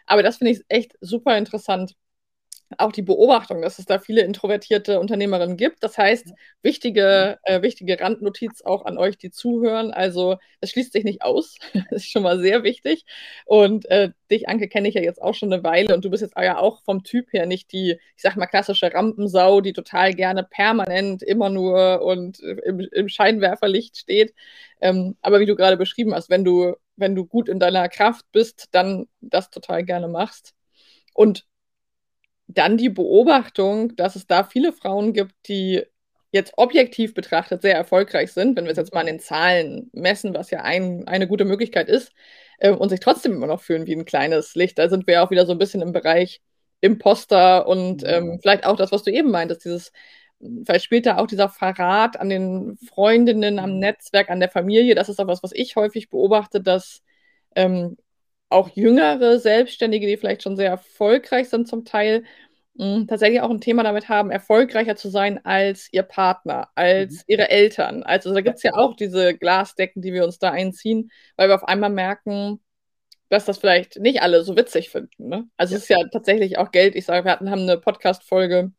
Aber 0.06 0.22
das 0.22 0.38
finde 0.38 0.52
ich 0.52 0.62
echt 0.68 0.96
super 1.00 1.38
interessant 1.38 1.94
auch 2.78 2.92
die 2.92 3.02
Beobachtung, 3.02 3.62
dass 3.62 3.78
es 3.78 3.86
da 3.86 3.98
viele 3.98 4.22
introvertierte 4.22 4.98
Unternehmerinnen 4.98 5.56
gibt. 5.56 5.82
Das 5.82 5.98
heißt, 5.98 6.32
wichtige, 6.62 7.38
äh, 7.44 7.62
wichtige 7.62 8.00
Randnotiz 8.00 8.62
auch 8.62 8.84
an 8.84 8.98
euch, 8.98 9.16
die 9.18 9.30
zuhören. 9.30 9.92
Also, 9.92 10.36
es 10.60 10.70
schließt 10.70 10.92
sich 10.92 11.04
nicht 11.04 11.22
aus. 11.22 11.56
das 11.90 12.02
ist 12.02 12.10
schon 12.10 12.22
mal 12.22 12.40
sehr 12.40 12.62
wichtig. 12.64 13.04
Und 13.44 13.88
äh, 13.90 14.10
dich, 14.30 14.48
Anke, 14.48 14.68
kenne 14.68 14.88
ich 14.88 14.94
ja 14.94 15.02
jetzt 15.02 15.22
auch 15.22 15.34
schon 15.34 15.52
eine 15.52 15.62
Weile. 15.62 15.94
Und 15.94 16.04
du 16.04 16.10
bist 16.10 16.22
jetzt 16.22 16.36
ja 16.36 16.58
auch 16.58 16.82
vom 16.84 17.04
Typ 17.04 17.32
her 17.32 17.46
nicht 17.46 17.72
die, 17.72 17.98
ich 18.16 18.22
sag 18.22 18.36
mal, 18.36 18.46
klassische 18.46 18.92
Rampensau, 18.92 19.60
die 19.60 19.72
total 19.72 20.14
gerne 20.14 20.42
permanent 20.42 21.22
immer 21.22 21.50
nur 21.50 22.02
und 22.02 22.40
im, 22.40 22.80
im 22.80 23.08
Scheinwerferlicht 23.08 23.96
steht. 23.96 24.34
Ähm, 24.80 25.16
aber 25.22 25.40
wie 25.40 25.46
du 25.46 25.56
gerade 25.56 25.76
beschrieben 25.76 26.14
hast, 26.14 26.30
wenn 26.30 26.44
du, 26.44 26.74
wenn 26.96 27.14
du 27.14 27.24
gut 27.26 27.48
in 27.48 27.60
deiner 27.60 27.88
Kraft 27.88 28.24
bist, 28.32 28.68
dann 28.72 29.06
das 29.20 29.50
total 29.50 29.84
gerne 29.84 30.08
machst. 30.08 30.54
Und 31.14 31.46
dann 32.46 32.76
die 32.76 32.90
Beobachtung, 32.90 33.96
dass 33.96 34.16
es 34.16 34.26
da 34.26 34.44
viele 34.44 34.72
Frauen 34.72 35.12
gibt, 35.12 35.34
die 35.48 35.82
jetzt 36.32 36.54
objektiv 36.56 37.14
betrachtet 37.14 37.62
sehr 37.62 37.76
erfolgreich 37.76 38.32
sind, 38.32 38.56
wenn 38.56 38.64
wir 38.64 38.72
es 38.72 38.76
jetzt 38.76 38.92
mal 38.92 39.00
an 39.00 39.06
den 39.06 39.20
Zahlen 39.20 39.90
messen, 39.92 40.34
was 40.34 40.50
ja 40.50 40.62
ein, 40.62 41.06
eine 41.06 41.28
gute 41.28 41.44
Möglichkeit 41.44 41.88
ist, 41.88 42.12
äh, 42.58 42.70
und 42.70 42.88
sich 42.88 43.00
trotzdem 43.00 43.32
immer 43.32 43.46
noch 43.46 43.60
fühlen 43.62 43.86
wie 43.86 43.94
ein 43.94 44.04
kleines 44.04 44.54
Licht. 44.56 44.78
Da 44.78 44.88
sind 44.88 45.06
wir 45.06 45.22
auch 45.22 45.30
wieder 45.30 45.46
so 45.46 45.52
ein 45.52 45.58
bisschen 45.58 45.82
im 45.82 45.92
Bereich 45.92 46.42
Imposter 46.80 47.66
und 47.66 48.02
ähm, 48.04 48.38
vielleicht 48.42 48.66
auch 48.66 48.76
das, 48.76 48.92
was 48.92 49.04
du 49.04 49.12
eben 49.12 49.30
meintest, 49.30 49.64
dieses, 49.64 49.92
vielleicht 50.66 50.84
spielt 50.84 51.06
da 51.06 51.18
auch 51.18 51.26
dieser 51.26 51.48
Verrat 51.48 52.18
an 52.20 52.28
den 52.28 52.76
Freundinnen, 52.88 53.58
am 53.58 53.78
Netzwerk, 53.78 54.28
an 54.28 54.40
der 54.40 54.50
Familie. 54.50 54.94
Das 54.94 55.08
ist 55.08 55.20
auch 55.20 55.26
was, 55.28 55.42
was 55.42 55.52
ich 55.52 55.76
häufig 55.76 56.10
beobachte, 56.10 56.60
dass 56.60 57.02
ähm, 57.56 57.96
auch 58.48 58.68
jüngere 58.70 59.38
Selbstständige, 59.38 60.06
die 60.06 60.16
vielleicht 60.16 60.42
schon 60.42 60.56
sehr 60.56 60.70
erfolgreich 60.70 61.48
sind 61.48 61.68
zum 61.68 61.84
Teil, 61.84 62.24
mh, 62.74 62.96
hm, 62.96 63.06
tatsächlich 63.08 63.40
auch 63.40 63.50
ein 63.50 63.60
Thema 63.60 63.82
damit 63.82 64.08
haben, 64.08 64.30
erfolgreicher 64.30 64.96
zu 64.96 65.08
sein 65.08 65.44
als 65.44 65.88
ihr 65.92 66.02
Partner, 66.02 66.68
als 66.74 67.14
mhm. 67.14 67.22
ihre 67.28 67.50
Eltern. 67.50 68.02
Also 68.02 68.32
da 68.32 68.40
gibt 68.40 68.56
es 68.56 68.62
ja 68.62 68.74
auch 68.74 68.96
diese 68.96 69.34
Glasdecken, 69.36 70.02
die 70.02 70.12
wir 70.12 70.24
uns 70.24 70.38
da 70.38 70.50
einziehen, 70.50 71.10
weil 71.36 71.48
wir 71.48 71.54
auf 71.56 71.64
einmal 71.64 71.90
merken, 71.90 72.60
dass 73.28 73.46
das 73.46 73.58
vielleicht 73.58 73.98
nicht 73.98 74.22
alle 74.22 74.44
so 74.44 74.56
witzig 74.56 74.90
finden. 74.90 75.28
Ne? 75.28 75.48
Also 75.56 75.74
ja. 75.74 75.78
es 75.78 75.82
ist 75.84 75.88
ja 75.88 75.98
tatsächlich 76.12 76.58
auch 76.58 76.70
Geld. 76.70 76.94
Ich 76.94 77.06
sage, 77.06 77.24
wir 77.24 77.32
hatten, 77.32 77.50
haben 77.50 77.62
eine 77.62 77.78
Podcast-Folge 77.78 78.72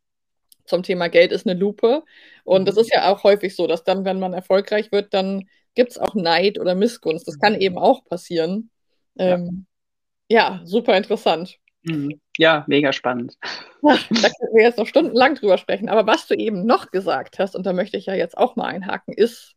zum 0.66 0.84
Thema 0.84 1.10
Geld 1.10 1.32
ist 1.32 1.48
eine 1.48 1.58
Lupe. 1.58 2.04
Und 2.44 2.62
mhm. 2.62 2.66
das 2.66 2.78
ist 2.78 2.92
ja 2.94 3.12
auch 3.12 3.24
häufig 3.24 3.56
so, 3.56 3.68
dass 3.68 3.84
dann, 3.84 4.06
wenn 4.06 4.20
man 4.20 4.34
erfolgreich 4.34 4.92
wird, 4.92 5.14
dann 5.14 5.48
gibt 5.76 5.92
es 5.92 5.98
auch 5.98 6.16
Neid 6.16 6.60
oder 6.60 6.76
Missgunst. 6.76 7.28
Das 7.28 7.40
kann 7.40 7.54
mhm. 7.54 7.62
eben 7.62 7.78
auch 7.78 8.04
passieren. 8.06 8.72
Ähm, 9.18 9.66
ja. 10.30 10.58
ja, 10.58 10.62
super 10.66 10.98
interessant. 10.98 11.58
Mhm. 11.84 12.20
Ja, 12.38 12.66
mega 12.68 12.92
spannend. 12.92 13.38
da 13.82 13.96
können 13.96 14.54
wir 14.54 14.64
jetzt 14.64 14.78
noch 14.78 14.88
stundenlang 14.88 15.36
drüber 15.36 15.58
sprechen. 15.58 15.90
Aber 15.90 16.08
was 16.08 16.28
du 16.28 16.36
eben 16.36 16.66
noch 16.66 16.92
gesagt 16.92 17.40
hast, 17.40 17.56
und 17.56 17.66
da 17.66 17.74
möchte 17.74 17.98
ich 17.98 18.08
ja 18.08 18.16
jetzt 18.16 18.38
auch 18.38 18.56
mal 18.56 18.66
einhaken, 18.66 19.14
ist 19.14 19.56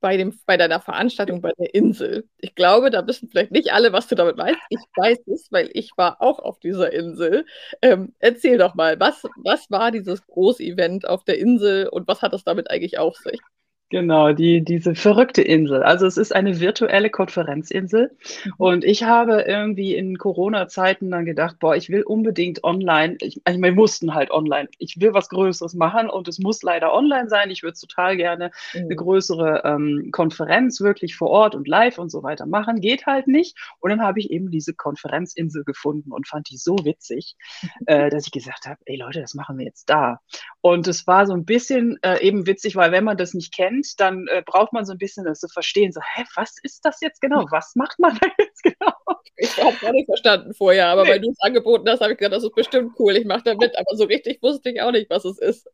bei, 0.00 0.16
dem, 0.16 0.38
bei 0.46 0.56
deiner 0.56 0.80
Veranstaltung 0.80 1.40
bei 1.40 1.52
der 1.58 1.74
Insel. 1.74 2.28
Ich 2.38 2.54
glaube, 2.54 2.90
da 2.90 3.06
wissen 3.06 3.28
vielleicht 3.28 3.50
nicht 3.50 3.72
alle, 3.72 3.92
was 3.92 4.08
du 4.08 4.14
damit 4.14 4.36
meinst. 4.36 4.60
Ich 4.68 4.78
weiß 4.96 5.18
es, 5.28 5.48
weil 5.50 5.70
ich 5.72 5.90
war 5.96 6.20
auch 6.20 6.38
auf 6.38 6.58
dieser 6.60 6.92
Insel. 6.92 7.46
Ähm, 7.82 8.14
erzähl 8.18 8.58
doch 8.58 8.74
mal, 8.74 9.00
was, 9.00 9.22
was 9.36 9.70
war 9.70 9.90
dieses 9.90 10.26
Großevent 10.26 11.08
auf 11.08 11.24
der 11.24 11.38
Insel 11.38 11.88
und 11.88 12.06
was 12.08 12.22
hat 12.22 12.34
es 12.34 12.44
damit 12.44 12.70
eigentlich 12.70 12.98
auf 12.98 13.16
sich? 13.16 13.40
Genau, 13.88 14.32
die, 14.32 14.64
diese 14.64 14.96
verrückte 14.96 15.42
Insel. 15.42 15.84
Also 15.84 16.06
es 16.06 16.16
ist 16.16 16.34
eine 16.34 16.58
virtuelle 16.58 17.08
Konferenzinsel. 17.08 18.10
Mhm. 18.44 18.52
Und 18.58 18.84
ich 18.84 19.04
habe 19.04 19.42
irgendwie 19.42 19.94
in 19.94 20.18
Corona-Zeiten 20.18 21.08
dann 21.12 21.24
gedacht, 21.24 21.60
boah, 21.60 21.76
ich 21.76 21.88
will 21.88 22.02
unbedingt 22.02 22.64
online, 22.64 23.16
ich, 23.20 23.40
meine, 23.44 23.62
wir 23.62 23.72
mussten 23.72 24.12
halt 24.12 24.32
online. 24.32 24.68
Ich 24.78 25.00
will 25.00 25.14
was 25.14 25.28
Größeres 25.28 25.74
machen 25.74 26.10
und 26.10 26.26
es 26.26 26.40
muss 26.40 26.64
leider 26.64 26.92
online 26.92 27.28
sein. 27.28 27.50
Ich 27.50 27.62
würde 27.62 27.78
total 27.78 28.16
gerne 28.16 28.50
mhm. 28.74 28.80
eine 28.86 28.96
größere 28.96 29.62
ähm, 29.64 30.08
Konferenz 30.10 30.80
wirklich 30.80 31.14
vor 31.14 31.30
Ort 31.30 31.54
und 31.54 31.68
live 31.68 31.98
und 31.98 32.10
so 32.10 32.24
weiter 32.24 32.46
machen. 32.46 32.80
Geht 32.80 33.06
halt 33.06 33.28
nicht. 33.28 33.56
Und 33.78 33.90
dann 33.90 34.02
habe 34.02 34.18
ich 34.18 34.30
eben 34.30 34.50
diese 34.50 34.74
Konferenzinsel 34.74 35.62
gefunden 35.62 36.10
und 36.10 36.26
fand 36.26 36.50
die 36.50 36.56
so 36.56 36.76
witzig, 36.82 37.36
äh, 37.86 38.10
dass 38.10 38.26
ich 38.26 38.32
gesagt 38.32 38.66
habe, 38.66 38.80
ey 38.86 38.96
Leute, 38.96 39.20
das 39.20 39.34
machen 39.34 39.58
wir 39.58 39.64
jetzt 39.64 39.88
da. 39.88 40.18
Und 40.60 40.88
es 40.88 41.06
war 41.06 41.24
so 41.26 41.34
ein 41.34 41.44
bisschen 41.44 41.98
äh, 42.02 42.20
eben 42.20 42.48
witzig, 42.48 42.74
weil 42.74 42.90
wenn 42.90 43.04
man 43.04 43.16
das 43.16 43.32
nicht 43.32 43.54
kennt, 43.54 43.75
kennt, 43.76 44.00
dann 44.00 44.26
äh, 44.28 44.42
braucht 44.44 44.72
man 44.72 44.84
so 44.84 44.92
ein 44.92 44.98
bisschen 44.98 45.24
das 45.24 45.40
zu 45.40 45.48
verstehen. 45.48 45.92
So, 45.92 46.00
hä, 46.00 46.24
was 46.34 46.56
ist 46.62 46.84
das 46.84 47.00
jetzt 47.00 47.20
genau? 47.20 47.46
Was 47.50 47.74
macht 47.76 47.98
man 47.98 48.16
da 48.20 48.28
jetzt 48.38 48.62
genau? 48.62 48.92
Ich 49.36 49.62
habe 49.62 49.76
gar 49.76 49.92
nicht 49.92 50.06
verstanden 50.06 50.54
vorher, 50.54 50.88
aber 50.88 51.04
nee. 51.04 51.10
weil 51.10 51.20
du 51.20 51.30
es 51.30 51.40
angeboten 51.40 51.88
hast, 51.88 52.00
habe 52.00 52.12
ich 52.12 52.18
gedacht, 52.18 52.36
das 52.36 52.44
ist 52.44 52.54
bestimmt 52.54 52.94
cool, 52.98 53.16
ich 53.16 53.26
mache 53.26 53.42
da 53.44 53.54
mit. 53.54 53.76
Aber 53.78 53.96
so 53.96 54.04
richtig 54.04 54.42
wusste 54.42 54.70
ich 54.70 54.80
auch 54.80 54.92
nicht, 54.92 55.10
was 55.10 55.24
es 55.24 55.38
ist. 55.38 55.68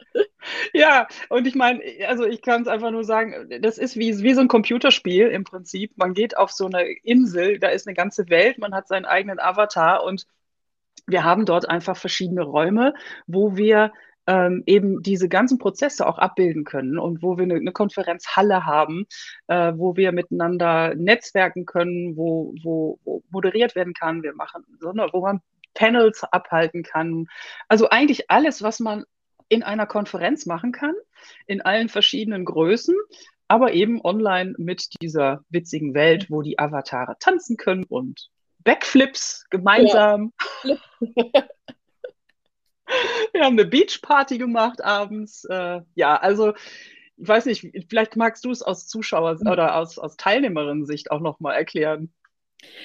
Ja, 0.73 1.07
und 1.29 1.47
ich 1.47 1.55
meine, 1.55 1.81
also 2.09 2.25
ich 2.25 2.43
kann 2.43 2.63
es 2.63 2.69
einfach 2.69 2.91
nur 2.91 3.05
sagen, 3.05 3.49
das 3.61 3.79
ist 3.79 3.97
wie, 3.97 4.19
wie 4.23 4.35
so 4.35 4.41
ein 4.41 4.49
Computerspiel 4.49 5.29
im 5.29 5.45
Prinzip. 5.45 5.93
Man 5.97 6.15
geht 6.15 6.37
auf 6.37 6.51
so 6.51 6.67
eine 6.67 6.83
Insel, 7.05 7.61
da 7.61 7.69
ist 7.69 7.87
eine 7.87 7.95
ganze 7.95 8.29
Welt, 8.29 8.59
man 8.59 8.75
hat 8.75 8.89
seinen 8.89 9.05
eigenen 9.05 9.39
Avatar 9.39 10.03
und 10.03 10.27
wir 11.07 11.23
haben 11.23 11.47
dort 11.47 11.69
einfach 11.69 11.97
verschiedene 11.97 12.43
Räume, 12.43 12.95
wo 13.29 13.57
wir 13.57 13.93
ähm, 14.27 14.63
eben 14.67 15.03
diese 15.03 15.29
ganzen 15.29 15.59
Prozesse 15.59 16.07
auch 16.07 16.19
abbilden 16.19 16.65
können 16.65 16.99
und 16.99 17.23
wo 17.23 17.37
wir 17.37 17.45
eine, 17.45 17.55
eine 17.55 17.73
Konferenzhalle 17.73 18.65
haben, 18.65 19.07
äh, 19.49 19.73
wo 19.77 19.97
wir 19.97 20.13
miteinander 20.13 20.95
netzwerken 20.95 21.67
können, 21.67 22.17
wo, 22.17 22.55
wo, 22.63 22.99
wo 23.05 23.23
moderiert 23.31 23.75
werden 23.75 23.95
kann. 23.95 24.23
Wir 24.23 24.35
machen, 24.35 24.65
sondern 24.81 25.11
wo 25.13 25.21
man 25.21 25.41
Panels 25.75 26.23
abhalten 26.25 26.83
kann. 26.83 27.27
Also 27.69 27.89
eigentlich 27.89 28.31
alles, 28.31 28.63
was 28.63 28.81
man 28.81 29.05
in 29.49 29.63
einer 29.63 29.87
Konferenz 29.87 30.47
machen 30.47 30.73
kann, 30.73 30.95
in 31.47 31.61
allen 31.61 31.89
verschiedenen 31.89 32.45
Größen, 32.45 32.95
aber 33.49 33.73
eben 33.73 34.01
online 34.03 34.55
mit 34.57 34.89
dieser 35.03 35.45
witzigen 35.51 35.95
Welt, 35.95 36.31
wo 36.31 36.43
die 36.43 36.59
Avatare 36.59 37.17
tanzen 37.19 37.57
können 37.57 37.85
und 37.85 38.31
Backflips 38.65 39.45
gemeinsam. 39.51 40.33
Ja. 40.63 40.77
Wir 43.33 43.45
haben 43.45 43.59
eine 43.59 43.69
Beachparty 43.69 44.39
gemacht 44.39 44.83
abends. 44.83 45.45
Äh, 45.45 45.81
ja, 45.95 46.17
also 46.17 46.55
ich 47.17 47.29
weiß 47.29 47.47
nicht, 47.47 47.67
vielleicht 47.89 48.17
magst 48.17 48.45
du 48.45 48.51
es 48.51 48.63
aus 48.63 48.89
Zuschauer- 48.89 49.39
mhm. 49.43 49.51
oder 49.51 49.77
aus, 49.77 49.99
aus 49.99 50.17
Teilnehmerinnen-Sicht 50.17 51.11
auch 51.11 51.21
nochmal 51.21 51.55
erklären. 51.55 52.13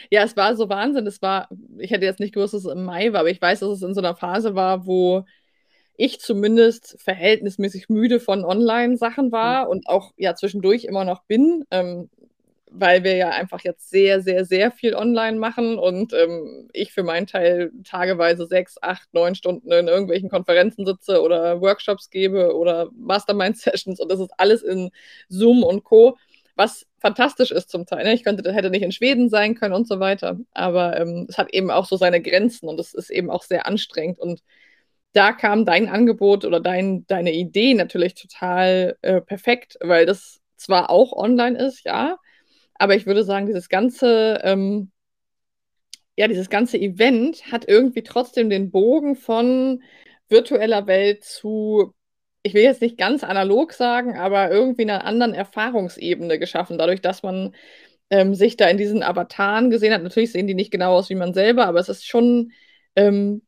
Ja, 0.10 0.23
es 0.23 0.36
war 0.36 0.55
so 0.55 0.69
Wahnsinn. 0.69 1.07
Es 1.07 1.21
war, 1.21 1.49
ich 1.77 1.91
hätte 1.91 2.05
jetzt 2.05 2.19
nicht 2.19 2.33
gewusst, 2.33 2.53
dass 2.53 2.65
es 2.65 2.71
im 2.71 2.83
Mai 2.83 3.13
war, 3.13 3.21
aber 3.21 3.29
ich 3.29 3.41
weiß, 3.41 3.60
dass 3.60 3.69
es 3.69 3.81
in 3.81 3.93
so 3.93 4.01
einer 4.01 4.15
Phase 4.15 4.55
war, 4.55 4.86
wo 4.86 5.25
ich 5.95 6.19
zumindest 6.19 6.97
verhältnismäßig 7.01 7.89
müde 7.89 8.19
von 8.19 8.45
Online-Sachen 8.45 9.31
war 9.31 9.65
mhm. 9.65 9.71
und 9.71 9.88
auch 9.88 10.13
ja 10.17 10.36
zwischendurch 10.36 10.86
immer 10.86 11.05
noch 11.05 11.23
bin. 11.23 11.65
Ähm, 11.71 12.10
weil 12.71 13.03
wir 13.03 13.15
ja 13.15 13.30
einfach 13.30 13.62
jetzt 13.62 13.89
sehr, 13.89 14.21
sehr, 14.21 14.45
sehr 14.45 14.71
viel 14.71 14.93
online 14.95 15.38
machen 15.38 15.77
und 15.77 16.13
ähm, 16.13 16.69
ich 16.73 16.91
für 16.93 17.03
meinen 17.03 17.27
Teil 17.27 17.71
tageweise 17.84 18.45
sechs, 18.45 18.77
acht, 18.82 19.13
neun 19.13 19.36
Stunden 19.36 19.71
in 19.71 19.88
irgendwelchen 19.88 20.30
Konferenzen 20.30 20.86
sitze 20.86 21.21
oder 21.21 21.62
Workshops 21.62 22.10
gebe 22.10 22.56
oder 22.56 22.89
Mastermind-Sessions 22.95 23.99
und 23.99 24.12
das 24.12 24.19
ist 24.19 24.32
alles 24.38 24.63
in 24.63 24.91
Zoom 25.30 25.63
und 25.63 25.84
Co., 25.84 26.17
was 26.56 26.88
fantastisch 26.99 27.51
ist 27.51 27.69
zum 27.69 27.86
Teil. 27.86 28.03
Ne? 28.03 28.13
Ich 28.13 28.23
könnte, 28.23 28.51
hätte 28.51 28.71
nicht 28.71 28.82
in 28.82 28.91
Schweden 28.91 29.30
sein 29.30 29.53
können 29.56 29.75
und 29.75 29.88
so 29.88 29.99
weiter, 29.99 30.38
aber 30.53 30.99
ähm, 30.99 31.27
es 31.30 31.38
hat 31.38 31.53
eben 31.53 31.69
auch 31.69 31.86
so 31.86 31.97
seine 31.97 32.21
Grenzen 32.21 32.67
und 32.67 32.80
es 32.80 32.93
ist 32.93 33.12
eben 33.12 33.30
auch 33.30 33.43
sehr 33.43 33.67
anstrengend 33.67 34.19
und 34.19 34.41
da 35.13 35.32
kam 35.34 35.65
dein 35.65 35.89
Angebot 35.89 36.45
oder 36.45 36.60
dein, 36.60 37.06
deine 37.08 37.34
Idee 37.34 37.73
natürlich 37.73 38.15
total 38.15 38.97
äh, 39.01 39.21
perfekt, 39.21 39.77
weil 39.82 40.06
das 40.06 40.41
zwar 40.58 40.89
auch 40.89 41.13
online 41.13 41.58
ist, 41.58 41.84
ja, 41.86 42.17
aber 42.79 42.95
ich 42.95 43.05
würde 43.05 43.23
sagen, 43.23 43.45
dieses 43.47 43.69
ganze, 43.69 44.39
ähm, 44.43 44.91
ja, 46.15 46.27
dieses 46.27 46.49
ganze 46.49 46.77
Event 46.77 47.51
hat 47.51 47.67
irgendwie 47.67 48.03
trotzdem 48.03 48.49
den 48.49 48.71
Bogen 48.71 49.15
von 49.15 49.83
virtueller 50.29 50.87
Welt 50.87 51.23
zu, 51.23 51.93
ich 52.43 52.53
will 52.53 52.63
jetzt 52.63 52.81
nicht 52.81 52.97
ganz 52.97 53.23
analog 53.23 53.73
sagen, 53.73 54.17
aber 54.17 54.51
irgendwie 54.51 54.83
einer 54.83 55.05
anderen 55.05 55.33
Erfahrungsebene 55.33 56.39
geschaffen, 56.39 56.77
dadurch, 56.77 57.01
dass 57.01 57.23
man 57.23 57.55
ähm, 58.09 58.35
sich 58.35 58.57
da 58.57 58.67
in 58.69 58.77
diesen 58.77 59.03
Avataren 59.03 59.69
gesehen 59.69 59.93
hat. 59.93 60.03
Natürlich 60.03 60.31
sehen 60.31 60.47
die 60.47 60.55
nicht 60.55 60.71
genau 60.71 60.93
aus 60.95 61.09
wie 61.09 61.15
man 61.15 61.33
selber, 61.33 61.65
aber 61.67 61.79
es 61.79 61.89
ist 61.89 62.07
schon 62.07 62.51
ähm, 62.95 63.43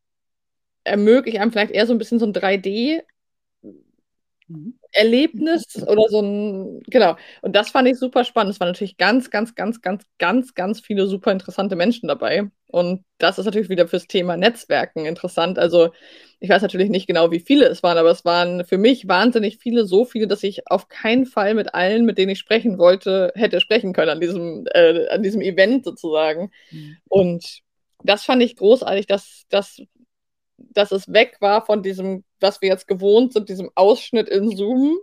ermöglicht 0.83 1.39
einem 1.39 1.51
vielleicht 1.51 1.71
eher 1.71 1.87
so 1.87 1.93
ein 1.93 1.97
bisschen 1.97 2.19
so 2.19 2.25
ein 2.25 2.33
3D 2.33 3.01
Erlebnis 4.91 5.63
oder 5.87 6.03
so 6.09 6.21
ein, 6.21 6.81
genau. 6.87 7.15
Und 7.41 7.55
das 7.55 7.69
fand 7.69 7.87
ich 7.87 7.97
super 7.97 8.23
spannend. 8.23 8.53
Es 8.53 8.59
waren 8.59 8.69
natürlich 8.69 8.97
ganz, 8.97 9.29
ganz, 9.29 9.53
ganz, 9.53 9.81
ganz, 9.81 10.03
ganz, 10.17 10.55
ganz 10.55 10.81
viele 10.81 11.05
super 11.07 11.31
interessante 11.31 11.75
Menschen 11.75 12.07
dabei. 12.07 12.49
Und 12.67 13.03
das 13.19 13.37
ist 13.37 13.45
natürlich 13.45 13.69
wieder 13.69 13.87
fürs 13.87 14.07
Thema 14.07 14.37
Netzwerken 14.37 15.05
interessant. 15.05 15.59
Also 15.59 15.91
ich 16.39 16.49
weiß 16.49 16.61
natürlich 16.61 16.89
nicht 16.89 17.07
genau, 17.07 17.31
wie 17.31 17.39
viele 17.39 17.65
es 17.65 17.83
waren, 17.83 17.97
aber 17.97 18.09
es 18.11 18.25
waren 18.25 18.65
für 18.65 18.77
mich 18.77 19.07
wahnsinnig 19.07 19.57
viele, 19.57 19.85
so 19.85 20.05
viele, 20.05 20.27
dass 20.27 20.43
ich 20.43 20.69
auf 20.69 20.87
keinen 20.87 21.25
Fall 21.25 21.53
mit 21.53 21.73
allen, 21.75 22.05
mit 22.05 22.17
denen 22.17 22.31
ich 22.31 22.39
sprechen 22.39 22.77
wollte, 22.77 23.31
hätte 23.35 23.59
sprechen 23.61 23.93
können 23.93 24.09
an 24.09 24.21
diesem, 24.21 24.65
äh, 24.73 25.07
an 25.09 25.21
diesem 25.21 25.41
Event 25.41 25.85
sozusagen. 25.85 26.51
Mhm. 26.71 26.97
Und 27.07 27.59
das 28.03 28.23
fand 28.23 28.41
ich 28.41 28.55
großartig, 28.55 29.05
dass, 29.07 29.45
dass 29.49 29.81
dass 30.71 30.91
es 30.91 31.11
weg 31.11 31.37
war 31.39 31.65
von 31.65 31.83
diesem, 31.83 32.23
was 32.39 32.61
wir 32.61 32.69
jetzt 32.69 32.87
gewohnt 32.87 33.33
sind, 33.33 33.49
diesem 33.49 33.69
Ausschnitt 33.75 34.29
in 34.29 34.55
Zoom, 34.55 34.97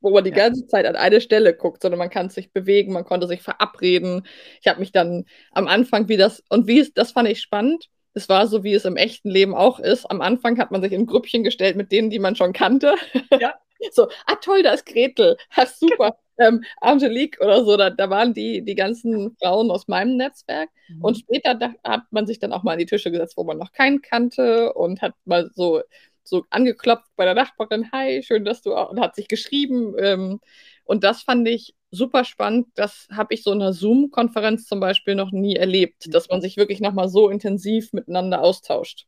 wo 0.00 0.10
man 0.10 0.24
die 0.24 0.30
ja. 0.30 0.36
ganze 0.36 0.66
Zeit 0.66 0.86
an 0.86 0.96
eine 0.96 1.20
Stelle 1.20 1.54
guckt, 1.54 1.82
sondern 1.82 1.98
man 1.98 2.10
kann 2.10 2.30
sich 2.30 2.52
bewegen, 2.52 2.92
man 2.92 3.04
konnte 3.04 3.26
sich 3.26 3.42
verabreden. 3.42 4.26
Ich 4.60 4.68
habe 4.68 4.80
mich 4.80 4.92
dann 4.92 5.24
am 5.52 5.66
Anfang, 5.66 6.08
wie 6.08 6.16
das, 6.16 6.42
und 6.48 6.66
wie 6.66 6.80
es, 6.80 6.92
das 6.92 7.12
fand 7.12 7.28
ich 7.28 7.40
spannend. 7.40 7.88
Es 8.14 8.28
war 8.28 8.46
so, 8.46 8.64
wie 8.64 8.74
es 8.74 8.84
im 8.84 8.96
echten 8.96 9.30
Leben 9.30 9.54
auch 9.54 9.78
ist. 9.78 10.06
Am 10.10 10.22
Anfang 10.22 10.58
hat 10.58 10.70
man 10.70 10.82
sich 10.82 10.92
in 10.92 11.06
Grüppchen 11.06 11.44
gestellt 11.44 11.76
mit 11.76 11.92
denen, 11.92 12.08
die 12.08 12.18
man 12.18 12.36
schon 12.36 12.52
kannte. 12.52 12.94
Ja. 13.38 13.54
so, 13.92 14.08
ah 14.26 14.36
toll, 14.40 14.62
da 14.62 14.72
ist 14.72 14.86
Gretel. 14.86 15.36
Ha, 15.54 15.66
super 15.66 16.16
ähm, 16.38 16.64
Angelique 16.80 17.40
oder 17.40 17.64
so, 17.64 17.76
da, 17.76 17.90
da 17.90 18.10
waren 18.10 18.34
die, 18.34 18.62
die 18.62 18.74
ganzen 18.74 19.36
Frauen 19.40 19.70
aus 19.70 19.88
meinem 19.88 20.16
Netzwerk. 20.16 20.70
Mhm. 20.88 21.04
Und 21.04 21.18
später 21.18 21.54
da, 21.54 21.74
hat 21.84 22.04
man 22.10 22.26
sich 22.26 22.38
dann 22.38 22.52
auch 22.52 22.62
mal 22.62 22.72
an 22.72 22.78
die 22.78 22.86
Tische 22.86 23.10
gesetzt, 23.10 23.36
wo 23.36 23.44
man 23.44 23.58
noch 23.58 23.72
keinen 23.72 24.02
kannte 24.02 24.72
und 24.74 25.02
hat 25.02 25.14
mal 25.24 25.50
so, 25.54 25.82
so 26.22 26.44
angeklopft 26.50 27.10
bei 27.16 27.24
der 27.24 27.34
Nachbarin, 27.34 27.90
hi, 27.92 28.22
schön, 28.22 28.44
dass 28.44 28.62
du 28.62 28.74
auch, 28.74 28.90
und 28.90 29.00
hat 29.00 29.14
sich 29.16 29.28
geschrieben. 29.28 29.94
Ähm, 29.98 30.40
und 30.84 31.04
das 31.04 31.22
fand 31.22 31.48
ich 31.48 31.74
super 31.90 32.24
spannend. 32.24 32.68
Das 32.74 33.08
habe 33.10 33.34
ich 33.34 33.42
so 33.42 33.52
in 33.52 33.62
einer 33.62 33.72
Zoom-Konferenz 33.72 34.66
zum 34.66 34.80
Beispiel 34.80 35.14
noch 35.14 35.32
nie 35.32 35.56
erlebt, 35.56 36.14
dass 36.14 36.28
man 36.28 36.40
sich 36.40 36.56
wirklich 36.56 36.80
nochmal 36.80 37.08
so 37.08 37.28
intensiv 37.28 37.92
miteinander 37.92 38.42
austauscht. 38.42 39.06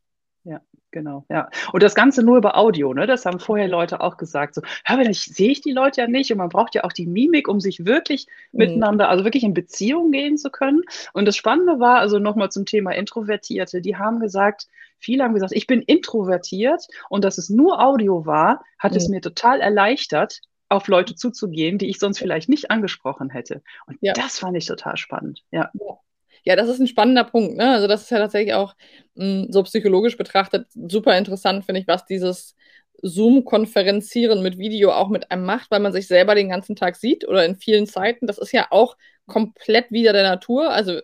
Ja, 0.49 0.63
genau, 0.93 1.27
ja. 1.29 1.51
Und 1.73 1.83
das 1.83 1.95
Ganze 1.95 2.23
nur 2.23 2.39
über 2.39 2.57
Audio, 2.57 2.95
ne? 2.95 3.07
Das 3.07 3.27
haben 3.27 3.39
vorher 3.39 3.69
Leute 3.69 4.01
auch 4.01 4.17
gesagt. 4.17 4.55
So, 4.55 4.63
hör, 4.83 4.99
ich 5.01 5.25
sehe 5.25 5.51
ich 5.51 5.61
die 5.61 5.73
Leute 5.73 6.01
ja 6.01 6.09
nicht 6.09 6.33
und 6.33 6.39
man 6.39 6.49
braucht 6.49 6.75
ja 6.75 6.85
auch 6.85 6.93
die 6.95 7.07
Mimik, 7.07 7.49
um 7.49 7.61
sich 7.61 7.85
wirklich 7.85 8.27
mhm. 8.53 8.59
miteinander, 8.59 9.11
also 9.11 9.25
wirklich 9.25 9.45
in 9.45 9.53
Beziehung 9.53 10.11
gehen 10.11 10.39
zu 10.39 10.51
können. 10.51 10.81
Und 11.13 11.27
das 11.27 11.37
Spannende 11.37 11.81
war, 11.81 11.99
also 11.99 12.19
nochmal 12.19 12.51
zum 12.51 12.65
Thema 12.65 12.93
Introvertierte, 12.93 13.83
die 13.83 13.97
haben 13.97 14.21
gesagt, 14.21 14.69
viele 14.99 15.23
haben 15.23 15.35
gesagt, 15.35 15.53
ich 15.53 15.67
bin 15.67 15.83
introvertiert 15.83 16.87
und 17.11 17.25
dass 17.25 17.37
es 17.37 17.51
nur 17.51 17.85
Audio 17.85 18.25
war, 18.25 18.65
hat 18.79 18.93
mhm. 18.93 18.97
es 18.97 19.09
mir 19.09 19.21
total 19.21 19.61
erleichtert, 19.61 20.41
auf 20.71 20.89
Leute 20.89 21.15
zuzugehen, 21.15 21.77
die 21.77 21.89
ich 21.89 21.99
sonst 21.99 22.19
vielleicht 22.19 22.49
nicht 22.49 22.71
angesprochen 22.71 23.29
hätte. 23.29 23.63
Und 23.87 23.99
ja. 24.01 24.15
das 24.15 24.39
fand 24.39 24.57
ich 24.57 24.65
total 24.65 24.97
spannend. 24.97 25.43
Ja. 25.51 25.71
ja. 25.75 25.99
Ja, 26.45 26.57
das 26.57 26.69
ist 26.69 26.81
ein 26.81 26.87
spannender 26.87 27.25
Punkt. 27.25 27.57
Ne? 27.57 27.71
Also 27.71 27.87
das 27.87 28.03
ist 28.03 28.11
ja 28.11 28.19
tatsächlich 28.19 28.55
auch 28.55 28.75
mh, 29.15 29.25
hm, 29.45 29.53
so 29.53 29.63
psychologisch 29.65 30.17
betrachtet 30.17 30.67
super 30.75 31.17
interessant, 31.19 31.65
finde 31.65 31.81
ich, 31.81 31.89
was 31.89 32.07
dieses 32.07 32.55
Zoom-Konferenzieren 33.03 34.43
mit 34.43 34.59
Video 34.59 34.93
auch 34.93 35.09
mit 35.09 35.31
einem 35.31 35.45
macht, 35.45 35.71
weil 35.71 35.81
man 35.81 35.93
sich 35.93 36.09
selber 36.09 36.35
den 36.35 36.49
ganzen 36.49 36.77
Tag 36.77 36.97
sieht 36.97 37.27
oder 37.27 37.45
in 37.45 37.57
vielen 37.57 37.87
Zeiten. 37.87 38.27
Das 38.27 38.39
ist 38.39 38.53
ja 38.53 38.67
auch 38.71 38.97
komplett 39.27 39.91
wieder 39.93 40.13
der 40.13 40.25
Natur. 40.25 40.71
Also 40.71 41.01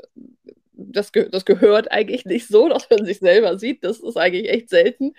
das, 0.73 1.13
ge 1.13 1.29
das 1.31 1.45
gehört 1.45 1.91
eigentlich 1.93 2.25
nicht 2.25 2.49
so, 2.49 2.69
dass 2.69 2.89
man 2.91 3.05
sich 3.05 3.19
selber 3.21 3.59
sieht. 3.59 3.85
Das 3.85 4.01
ist 4.01 4.17
eigentlich 4.17 4.49
echt 4.51 4.71
selten. 4.71 5.15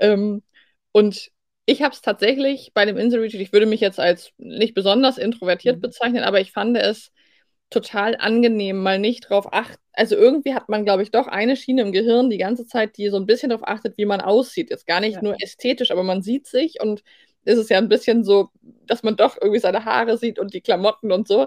Ähm, 0.00 0.42
und 0.92 1.30
ich 1.66 1.82
habe 1.82 1.94
es 1.94 2.00
tatsächlich 2.00 2.72
bei 2.74 2.84
dem 2.84 2.96
Insel 2.96 3.20
Retreat, 3.20 3.42
ich 3.42 3.52
würde 3.52 3.66
mich 3.66 3.80
jetzt 3.80 4.00
als 4.00 4.32
nicht 4.38 4.74
besonders 4.74 5.18
introvertiert 5.18 5.76
mhm. 5.76 5.80
bezeichnen, 5.82 6.24
aber 6.24 6.40
ich 6.40 6.52
fand 6.52 6.76
es 6.76 7.12
total 7.70 8.16
angenehm, 8.16 8.82
mal 8.82 8.98
nicht 8.98 9.28
drauf 9.28 9.52
achten. 9.52 9.82
Also 9.92 10.14
irgendwie 10.16 10.54
hat 10.54 10.68
man, 10.68 10.84
glaube 10.84 11.02
ich, 11.02 11.10
doch 11.10 11.26
eine 11.26 11.56
Schiene 11.56 11.82
im 11.82 11.92
Gehirn 11.92 12.30
die 12.30 12.38
ganze 12.38 12.66
Zeit, 12.66 12.96
die 12.96 13.08
so 13.08 13.16
ein 13.16 13.26
bisschen 13.26 13.50
darauf 13.50 13.66
achtet, 13.66 13.98
wie 13.98 14.04
man 14.04 14.20
aussieht. 14.20 14.70
Jetzt 14.70 14.86
gar 14.86 15.00
nicht 15.00 15.16
ja. 15.16 15.22
nur 15.22 15.36
ästhetisch, 15.42 15.90
aber 15.90 16.02
man 16.02 16.22
sieht 16.22 16.46
sich 16.46 16.80
und 16.80 17.02
ist 17.44 17.58
es 17.58 17.68
ja 17.68 17.78
ein 17.78 17.88
bisschen 17.88 18.24
so, 18.24 18.50
dass 18.86 19.02
man 19.02 19.16
doch 19.16 19.36
irgendwie 19.40 19.60
seine 19.60 19.84
Haare 19.84 20.18
sieht 20.18 20.38
und 20.38 20.54
die 20.54 20.60
Klamotten 20.60 21.12
und 21.12 21.26
so. 21.28 21.46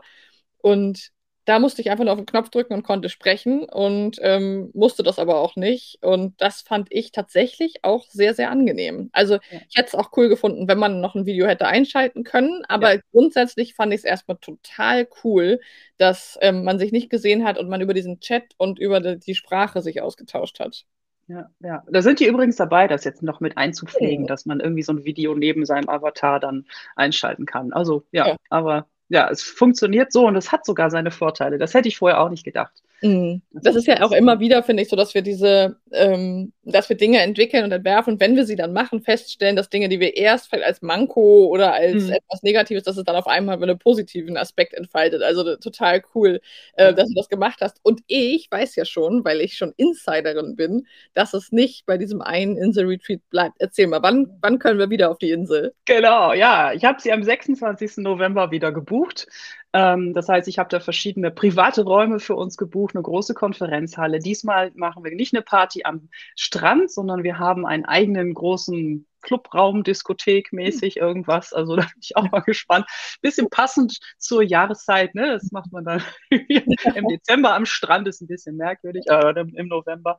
Und 0.62 1.12
da 1.50 1.58
musste 1.58 1.82
ich 1.82 1.90
einfach 1.90 2.04
nur 2.04 2.14
auf 2.14 2.20
den 2.20 2.28
Knopf 2.28 2.50
drücken 2.50 2.76
und 2.76 2.84
konnte 2.84 3.10
sprechen 3.10 3.64
und 3.64 4.20
ähm, 4.22 4.70
musste 4.76 5.02
das 5.02 5.18
aber 5.18 5.40
auch 5.40 5.56
nicht. 5.56 5.98
Und 6.04 6.40
das 6.40 6.62
fand 6.62 6.90
ich 6.92 7.12
tatsächlich 7.12 7.84
auch 7.84 8.06
sehr, 8.08 8.36
sehr 8.36 8.52
angenehm. 8.52 9.10
Also 9.14 9.34
ja. 9.34 9.60
ich 9.68 9.76
hätte 9.76 9.88
es 9.88 9.96
auch 9.96 10.12
cool 10.16 10.30
gefunden, 10.30 10.68
wenn 10.68 10.78
man 10.78 11.02
noch 11.02 11.16
ein 11.16 11.26
Video 11.26 11.48
hätte 11.48 11.66
einschalten 11.66 12.24
können. 12.24 12.64
Aber 12.68 12.94
ja. 12.94 13.02
grundsätzlich 13.12 13.74
fand 13.74 13.92
ich 13.94 14.02
es 14.02 14.04
erstmal 14.04 14.38
total 14.38 15.08
cool, 15.24 15.60
dass 15.98 16.38
ähm, 16.42 16.64
man 16.64 16.78
sich 16.78 16.92
nicht 16.92 17.10
gesehen 17.10 17.44
hat 17.44 17.58
und 17.58 17.68
man 17.68 17.82
über 17.82 17.96
diesen 17.96 18.20
Chat 18.20 18.44
und 18.58 18.78
über 18.78 19.00
die, 19.00 19.18
die 19.18 19.34
Sprache 19.34 19.82
sich 19.82 20.04
ausgetauscht 20.04 20.60
hat. 20.60 20.86
Ja, 21.26 21.50
ja. 21.62 21.84
Da 21.92 22.04
sind 22.04 22.20
die 22.20 22.28
übrigens 22.28 22.58
dabei, 22.58 22.88
das 22.88 23.04
jetzt 23.06 23.24
noch 23.24 23.40
mit 23.40 23.58
einzupflegen, 23.58 24.26
oh. 24.26 24.28
dass 24.28 24.46
man 24.46 24.60
irgendwie 24.60 24.84
so 24.84 24.94
ein 24.94 25.04
Video 25.04 25.34
neben 25.34 25.66
seinem 25.66 25.90
Avatar 25.90 26.40
dann 26.40 26.68
einschalten 26.96 27.48
kann. 27.48 27.74
Also 27.74 28.04
ja, 28.12 28.28
ja. 28.28 28.36
aber 28.52 28.86
ja, 29.10 29.30
es 29.30 29.44
funktioniert 29.44 30.12
so 30.14 30.28
und 30.28 30.36
es 30.36 30.52
hat 30.52 30.66
sogar 30.66 30.90
seine 30.92 31.12
Vorteile. 31.12 31.58
Das 31.58 31.74
hätte 31.74 31.88
ich 31.88 31.98
vorher 31.98 32.22
auch 32.22 32.30
nicht 32.30 32.44
gedacht. 32.44 32.84
Mhm. 33.02 33.42
Das, 33.52 33.76
ist 33.76 33.88
ja 33.88 34.02
auch 34.04 34.12
immer 34.12 34.40
wieder, 34.40 34.64
finde 34.64 34.84
ich, 34.84 34.90
so, 34.90 34.96
dass 34.96 35.14
wir 35.14 35.22
diese, 35.22 35.78
ähm, 35.92 36.54
dass 36.64 36.90
wir 36.90 36.98
Dinge 36.98 37.20
entwickeln 37.22 37.64
und 37.64 37.72
entwerfen 37.72 38.14
und 38.14 38.20
wenn 38.20 38.36
wir 38.36 38.46
sie 38.46 38.56
dann 38.56 38.74
machen, 38.74 39.02
feststellen, 39.02 39.56
dass 39.56 39.70
Dinge, 39.70 39.90
die 39.90 40.00
wir 40.00 40.18
erst 40.18 40.50
vielleicht 40.50 40.66
als 40.66 40.82
Manko 40.82 41.46
oder 41.46 41.74
als 41.74 42.06
mhm. 42.06 42.14
etwas 42.14 42.44
Negatives, 42.44 42.84
dass 42.84 42.98
es 42.98 43.04
dann 43.04 43.16
auf 43.16 43.28
einmal 43.28 43.58
mit 43.58 43.70
einem 43.70 43.80
positiven 43.80 44.38
Aspekt 44.38 44.74
entfaltet. 44.74 45.22
Also 45.22 45.56
total 45.56 46.02
cool, 46.14 46.42
äh, 46.74 46.94
dass 46.94 47.08
du 47.08 47.16
das 47.16 47.30
gemacht 47.30 47.60
hast. 47.62 47.80
Und 47.84 48.02
ich 48.08 48.48
weiß 48.52 48.76
ja 48.76 48.86
schon, 48.86 49.24
weil 49.24 49.42
ich 49.42 49.56
schon 49.56 49.74
Insiderin 49.78 50.56
bin, 50.56 50.88
dass 51.14 51.34
es 51.34 51.52
nicht 51.52 51.86
bei 51.86 51.98
diesem 51.98 52.22
einen 52.22 52.58
Insel-Retreat 52.58 53.22
bleibt. 53.30 53.56
Erzähl 53.60 53.88
mal, 53.88 54.04
wann, 54.04 54.38
wann 54.42 54.60
können 54.60 54.80
wir 54.80 54.90
wieder 54.90 55.10
auf 55.10 55.18
die 55.18 55.32
Insel? 55.32 55.74
Genau, 55.86 56.34
ja. 56.34 56.74
Ich 56.74 56.84
habe 56.84 57.02
sie 57.02 57.12
am 57.12 57.24
26. 57.24 57.98
November 57.98 58.52
wieder 58.52 58.72
gebucht. 58.72 59.28
Ähm, 59.74 60.14
das 60.14 60.28
heißt, 60.28 60.48
ich 60.48 60.58
habe 60.58 60.70
da 60.70 60.80
verschiedene 60.80 61.32
private 61.32 61.84
Räume 61.84 62.20
für 62.20 62.36
uns 62.36 62.58
gebucht, 62.58 62.96
eine 62.96 63.04
große 63.04 63.34
Konferenzhalle. 63.34 64.20
Diesmal 64.20 64.72
machen 64.74 65.04
wir 65.04 65.14
nicht 65.16 65.34
eine 65.34 65.44
Party 65.44 65.84
am 65.84 66.10
Strand, 66.36 66.92
sondern 66.92 67.24
wir 67.24 67.38
haben 67.38 67.66
einen 67.66 67.86
eigenen 67.86 68.34
großen 68.34 69.06
Clubraum, 69.22 69.84
Diskothek 69.84 70.54
mäßig 70.54 70.98
irgendwas. 70.98 71.54
Also 71.54 71.76
da 71.76 71.84
bin 71.84 72.00
ich 72.02 72.16
auch 72.16 72.32
mal 72.32 72.40
gespannt. 72.40 72.86
Bisschen 73.22 73.50
passend 73.50 74.00
zur 74.18 74.42
Jahreszeit, 74.42 75.14
ne? 75.14 75.28
Das 75.28 75.52
macht 75.52 75.72
man 75.72 75.86
dann 75.86 76.04
im 76.30 77.08
Dezember 77.08 77.54
am 77.54 77.66
Strand, 77.66 78.08
ist 78.08 78.22
ein 78.22 78.28
bisschen 78.28 78.56
merkwürdig, 78.58 79.06
äh, 79.08 79.40
im 79.40 79.68
November. 79.68 80.18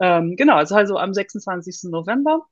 Ähm, 0.00 0.36
genau, 0.36 0.56
also, 0.56 0.74
also 0.74 0.96
am 0.96 1.12
26. 1.12 1.90
November. 1.90 2.46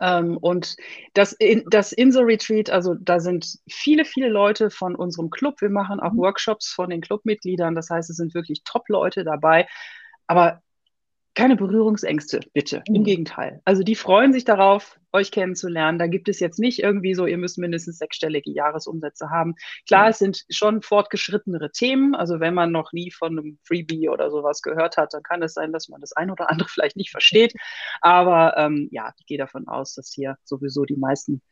Ähm, 0.00 0.36
und 0.38 0.76
das, 1.14 1.36
das 1.66 1.92
Insel-Retreat, 1.92 2.70
also 2.70 2.94
da 2.94 3.20
sind 3.20 3.58
viele, 3.68 4.04
viele 4.04 4.28
Leute 4.28 4.70
von 4.70 4.94
unserem 4.94 5.30
Club. 5.30 5.60
Wir 5.60 5.70
machen 5.70 6.00
auch 6.00 6.12
mhm. 6.12 6.18
Workshops 6.18 6.68
von 6.72 6.90
den 6.90 7.00
Clubmitgliedern. 7.00 7.74
Das 7.74 7.90
heißt, 7.90 8.10
es 8.10 8.16
sind 8.16 8.34
wirklich 8.34 8.62
Top-Leute 8.64 9.24
dabei. 9.24 9.66
Aber 10.26 10.62
keine 11.34 11.56
Berührungsängste, 11.56 12.40
bitte. 12.52 12.82
Mhm. 12.88 12.94
Im 12.94 13.04
Gegenteil. 13.04 13.62
Also 13.64 13.82
die 13.82 13.94
freuen 13.94 14.32
sich 14.32 14.44
darauf, 14.44 14.98
euch 15.12 15.30
kennenzulernen. 15.30 15.98
Da 15.98 16.06
gibt 16.06 16.28
es 16.28 16.40
jetzt 16.40 16.58
nicht 16.58 16.82
irgendwie 16.82 17.14
so, 17.14 17.26
ihr 17.26 17.38
müsst 17.38 17.58
mindestens 17.58 17.98
sechsstellige 17.98 18.50
Jahresumsätze 18.50 19.30
haben. 19.30 19.54
Klar, 19.86 20.04
mhm. 20.04 20.10
es 20.10 20.18
sind 20.18 20.44
schon 20.50 20.82
fortgeschrittenere 20.82 21.70
Themen. 21.70 22.14
Also 22.14 22.40
wenn 22.40 22.54
man 22.54 22.72
noch 22.72 22.92
nie 22.92 23.10
von 23.10 23.38
einem 23.38 23.58
Freebie 23.64 24.08
oder 24.08 24.30
sowas 24.30 24.62
gehört 24.62 24.96
hat, 24.96 25.14
dann 25.14 25.22
kann 25.22 25.42
es 25.42 25.54
sein, 25.54 25.72
dass 25.72 25.88
man 25.88 26.00
das 26.00 26.12
ein 26.12 26.30
oder 26.30 26.50
andere 26.50 26.68
vielleicht 26.70 26.96
nicht 26.96 27.10
versteht. 27.10 27.54
Aber 28.00 28.56
ähm, 28.56 28.88
ja, 28.90 29.12
ich 29.18 29.26
gehe 29.26 29.38
davon 29.38 29.68
aus, 29.68 29.94
dass 29.94 30.12
hier 30.12 30.36
sowieso 30.44 30.84
die 30.84 30.96
meisten 30.96 31.42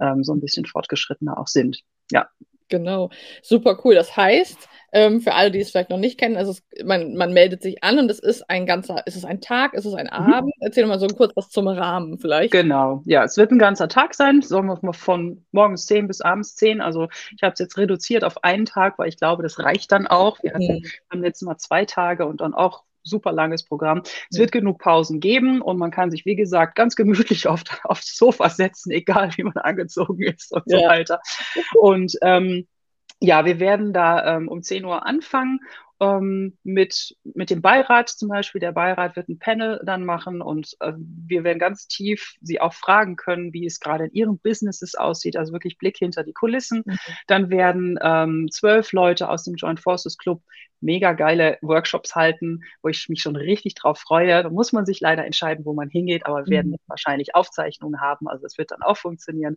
ähm, 0.00 0.24
so 0.24 0.34
ein 0.34 0.40
bisschen 0.40 0.66
fortgeschrittener 0.66 1.38
auch 1.38 1.46
sind. 1.46 1.82
Ja. 2.10 2.28
Genau, 2.70 3.10
super 3.42 3.78
cool. 3.84 3.94
Das 3.94 4.16
heißt, 4.16 4.68
ähm, 4.92 5.20
für 5.20 5.34
alle, 5.34 5.50
die 5.50 5.60
es 5.60 5.70
vielleicht 5.70 5.90
noch 5.90 5.98
nicht 5.98 6.18
kennen, 6.18 6.36
also 6.36 6.52
es, 6.52 6.62
man, 6.84 7.14
man 7.14 7.32
meldet 7.32 7.62
sich 7.62 7.82
an 7.84 7.98
und 7.98 8.10
es 8.10 8.18
ist 8.18 8.48
ein 8.48 8.66
ganzer, 8.66 9.06
ist 9.06 9.16
es 9.16 9.24
ein 9.24 9.40
Tag, 9.40 9.74
ist 9.74 9.84
es 9.84 9.94
ein 9.94 10.06
mhm. 10.06 10.32
Abend? 10.32 10.54
Erzähl 10.60 10.86
mal 10.86 10.98
so 10.98 11.06
kurz 11.08 11.32
was 11.36 11.50
zum 11.50 11.68
Rahmen 11.68 12.18
vielleicht. 12.18 12.52
Genau, 12.52 13.02
ja, 13.04 13.24
es 13.24 13.36
wird 13.36 13.52
ein 13.52 13.58
ganzer 13.58 13.88
Tag 13.88 14.14
sein, 14.14 14.42
sagen 14.42 14.66
wir 14.68 14.78
mal 14.82 14.92
von 14.92 15.44
morgens 15.52 15.86
10 15.86 16.06
bis 16.08 16.20
abends 16.20 16.56
10. 16.56 16.80
Also 16.80 17.08
ich 17.36 17.42
habe 17.42 17.52
es 17.52 17.60
jetzt 17.60 17.76
reduziert 17.76 18.24
auf 18.24 18.42
einen 18.42 18.66
Tag, 18.66 18.98
weil 18.98 19.08
ich 19.08 19.16
glaube, 19.16 19.42
das 19.42 19.58
reicht 19.58 19.92
dann 19.92 20.06
auch. 20.06 20.42
Wir 20.42 20.54
hatten 20.54 20.78
mhm. 20.78 20.86
beim 21.08 21.22
letzten 21.22 21.46
Mal 21.46 21.58
zwei 21.58 21.84
Tage 21.84 22.26
und 22.26 22.40
dann 22.40 22.54
auch 22.54 22.84
super 23.02 23.32
langes 23.32 23.64
Programm. 23.64 24.02
Es 24.30 24.38
wird 24.38 24.52
genug 24.52 24.78
Pausen 24.78 25.20
geben 25.20 25.60
und 25.62 25.78
man 25.78 25.90
kann 25.90 26.10
sich, 26.10 26.24
wie 26.26 26.36
gesagt, 26.36 26.74
ganz 26.74 26.96
gemütlich 26.96 27.46
auf, 27.48 27.62
aufs 27.84 28.16
Sofa 28.16 28.48
setzen, 28.50 28.90
egal 28.90 29.30
wie 29.36 29.44
man 29.44 29.56
angezogen 29.56 30.22
ist 30.22 30.52
und 30.52 30.64
ja. 30.66 30.78
so 30.78 30.84
weiter. 30.86 31.20
Und 31.74 32.16
ähm, 32.22 32.66
ja, 33.20 33.44
wir 33.44 33.60
werden 33.60 33.92
da 33.92 34.36
ähm, 34.36 34.48
um 34.48 34.62
10 34.62 34.84
Uhr 34.84 35.06
anfangen 35.06 35.60
ähm, 36.00 36.56
mit, 36.64 37.16
mit 37.24 37.50
dem 37.50 37.62
Beirat 37.62 38.08
zum 38.08 38.28
Beispiel. 38.28 38.60
Der 38.60 38.72
Beirat 38.72 39.16
wird 39.16 39.28
ein 39.28 39.38
Panel 39.38 39.80
dann 39.84 40.04
machen 40.04 40.40
und 40.40 40.76
äh, 40.80 40.92
wir 40.96 41.44
werden 41.44 41.58
ganz 41.58 41.86
tief 41.86 42.34
sie 42.40 42.60
auch 42.60 42.74
fragen 42.74 43.16
können, 43.16 43.52
wie 43.52 43.66
es 43.66 43.80
gerade 43.80 44.06
in 44.06 44.12
ihren 44.12 44.38
Businesses 44.38 44.94
aussieht, 44.94 45.36
also 45.36 45.52
wirklich 45.52 45.78
Blick 45.78 45.98
hinter 45.98 46.24
die 46.24 46.32
Kulissen. 46.32 46.82
Mhm. 46.84 46.98
Dann 47.26 47.50
werden 47.50 47.98
ähm, 48.02 48.48
zwölf 48.50 48.92
Leute 48.92 49.28
aus 49.28 49.44
dem 49.44 49.54
Joint 49.54 49.80
Forces 49.80 50.16
Club 50.16 50.42
mega 50.80 51.12
geile 51.12 51.58
Workshops 51.60 52.14
halten, 52.14 52.62
wo 52.82 52.88
ich 52.88 53.08
mich 53.08 53.20
schon 53.20 53.36
richtig 53.36 53.74
drauf 53.74 53.98
freue. 53.98 54.42
Da 54.42 54.50
muss 54.50 54.72
man 54.72 54.86
sich 54.86 55.00
leider 55.00 55.24
entscheiden, 55.24 55.64
wo 55.64 55.74
man 55.74 55.88
hingeht, 55.88 56.26
aber 56.26 56.46
wir 56.46 56.50
werden 56.50 56.72
mhm. 56.72 56.76
wahrscheinlich 56.86 57.34
Aufzeichnungen 57.34 58.00
haben, 58.00 58.28
also 58.28 58.46
es 58.46 58.58
wird 58.58 58.70
dann 58.70 58.82
auch 58.82 58.96
funktionieren. 58.96 59.56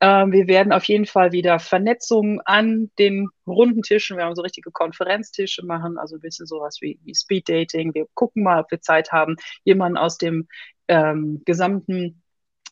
Ähm, 0.00 0.32
wir 0.32 0.48
werden 0.48 0.72
auf 0.72 0.84
jeden 0.84 1.06
Fall 1.06 1.32
wieder 1.32 1.58
Vernetzungen 1.58 2.40
an 2.44 2.90
den 2.98 3.28
runden 3.46 3.82
Tischen, 3.82 4.16
wir 4.16 4.24
haben 4.24 4.34
so 4.34 4.42
richtige 4.42 4.70
Konferenztische 4.72 5.64
machen, 5.64 5.75
also 5.98 6.16
ein 6.16 6.20
bisschen 6.20 6.46
sowas 6.46 6.78
wie, 6.80 6.98
wie 7.04 7.14
Speed 7.14 7.48
Dating. 7.48 7.94
Wir 7.94 8.06
gucken 8.14 8.42
mal, 8.42 8.60
ob 8.60 8.70
wir 8.70 8.80
Zeit 8.80 9.12
haben, 9.12 9.36
jemanden 9.64 9.98
aus 9.98 10.18
dem 10.18 10.48
ähm, 10.88 11.42
gesamten 11.44 12.22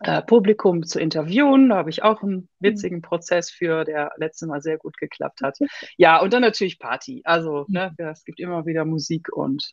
äh, 0.00 0.22
Publikum 0.22 0.84
zu 0.84 0.98
interviewen. 0.98 1.68
Da 1.68 1.76
habe 1.76 1.90
ich 1.90 2.02
auch 2.02 2.22
einen 2.22 2.34
mhm. 2.34 2.48
witzigen 2.60 3.02
Prozess 3.02 3.50
für, 3.50 3.84
der 3.84 4.10
letzte 4.16 4.46
Mal 4.46 4.60
sehr 4.60 4.78
gut 4.78 4.96
geklappt 4.96 5.40
hat. 5.42 5.58
Ja, 5.96 6.20
und 6.20 6.32
dann 6.32 6.42
natürlich 6.42 6.78
Party. 6.78 7.22
Also 7.24 7.64
ne, 7.68 7.94
mhm. 7.98 8.06
es 8.06 8.24
gibt 8.24 8.40
immer 8.40 8.66
wieder 8.66 8.84
Musik 8.84 9.32
und 9.32 9.72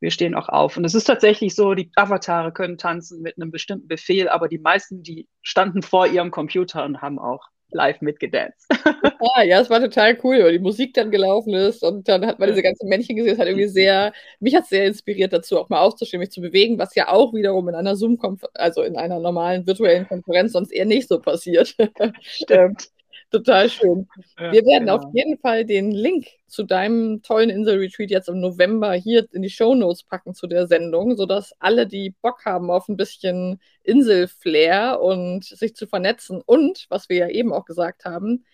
wir 0.00 0.10
stehen 0.10 0.34
auch 0.34 0.48
auf. 0.48 0.76
Und 0.76 0.84
es 0.84 0.94
ist 0.94 1.04
tatsächlich 1.04 1.54
so, 1.54 1.74
die 1.74 1.90
Avatare 1.96 2.52
können 2.52 2.76
tanzen 2.76 3.22
mit 3.22 3.36
einem 3.36 3.50
bestimmten 3.50 3.88
Befehl, 3.88 4.28
aber 4.28 4.48
die 4.48 4.58
meisten, 4.58 5.02
die 5.02 5.28
standen 5.40 5.82
vor 5.82 6.06
ihrem 6.06 6.30
Computer 6.30 6.84
und 6.84 7.00
haben 7.00 7.18
auch 7.18 7.48
live 7.70 8.00
mitgedanced. 8.00 8.68
Ah, 9.36 9.42
ja, 9.42 9.60
es 9.60 9.70
war 9.70 9.80
total 9.80 10.18
cool, 10.22 10.42
weil 10.44 10.52
die 10.52 10.58
Musik 10.58 10.92
dann 10.94 11.10
gelaufen 11.10 11.54
ist 11.54 11.82
und 11.82 12.08
dann 12.08 12.26
hat 12.26 12.38
man 12.38 12.48
diese 12.50 12.62
ganzen 12.62 12.88
Männchen 12.88 13.16
gesehen. 13.16 13.32
Es 13.32 13.38
hat 13.38 13.46
irgendwie 13.46 13.68
sehr, 13.68 14.12
mich 14.38 14.54
hat 14.54 14.66
sehr 14.66 14.86
inspiriert 14.86 15.32
dazu, 15.32 15.58
auch 15.58 15.70
mal 15.70 15.80
aufzustehen, 15.80 16.20
mich 16.20 16.30
zu 16.30 16.40
bewegen, 16.42 16.78
was 16.78 16.94
ja 16.94 17.08
auch 17.08 17.32
wiederum 17.32 17.68
in 17.68 17.74
einer 17.74 17.96
Zoom-Konferenz, 17.96 18.54
also 18.54 18.82
in 18.82 18.96
einer 18.96 19.18
normalen 19.20 19.66
virtuellen 19.66 20.06
Konferenz 20.06 20.52
sonst 20.52 20.72
eher 20.72 20.84
nicht 20.84 21.08
so 21.08 21.20
passiert. 21.20 21.74
Stimmt. 22.20 22.90
Total 23.34 23.68
schön. 23.68 24.06
Ja, 24.38 24.52
wir 24.52 24.64
werden 24.64 24.86
genau. 24.86 24.98
auf 24.98 25.12
jeden 25.12 25.38
Fall 25.38 25.64
den 25.64 25.90
Link 25.90 26.28
zu 26.46 26.62
deinem 26.62 27.20
tollen 27.22 27.50
Insel-Retreat 27.50 28.10
jetzt 28.10 28.28
im 28.28 28.38
November 28.40 28.92
hier 28.92 29.26
in 29.32 29.42
die 29.42 29.50
Show 29.50 29.74
Notes 29.74 30.04
packen 30.04 30.34
zu 30.34 30.46
der 30.46 30.68
Sendung, 30.68 31.16
sodass 31.16 31.52
alle, 31.58 31.88
die 31.88 32.14
Bock 32.22 32.44
haben 32.44 32.70
auf 32.70 32.88
ein 32.88 32.96
bisschen 32.96 33.60
Insel-Flair 33.82 35.00
und 35.00 35.44
sich 35.44 35.74
zu 35.74 35.88
vernetzen 35.88 36.42
und, 36.46 36.86
was 36.90 37.08
wir 37.08 37.16
ja 37.16 37.28
eben 37.28 37.52
auch 37.52 37.64
gesagt 37.64 38.04
haben, 38.04 38.44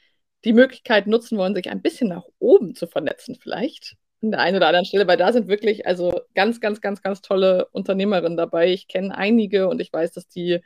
die 0.47 0.55
Möglichkeit 0.55 1.07
nutzen 1.07 1.37
wollen, 1.37 1.55
sich 1.55 1.69
ein 1.69 1.83
bisschen 1.83 2.09
nach 2.09 2.25
oben 2.39 2.75
zu 2.75 2.87
vernetzen 2.87 3.35
vielleicht 3.35 3.99
an 4.23 4.31
der 4.31 4.41
einen 4.41 4.57
oder 4.57 4.69
anderen 4.69 4.87
Stelle, 4.87 5.07
weil 5.07 5.19
da 5.19 5.31
sind 5.31 5.49
wirklich 5.49 5.87
also 5.87 6.23
ganz, 6.35 6.59
ganz, 6.61 6.81
ganz, 6.81 7.03
ganz 7.03 7.21
tolle 7.21 7.67
Unternehmerinnen 7.73 8.39
dabei. 8.39 8.71
Ich 8.71 8.89
kenne 8.89 9.15
einige 9.15 9.69
und 9.69 9.81
ich 9.81 9.93
weiß, 9.93 10.13
dass 10.13 10.27
die 10.27 10.61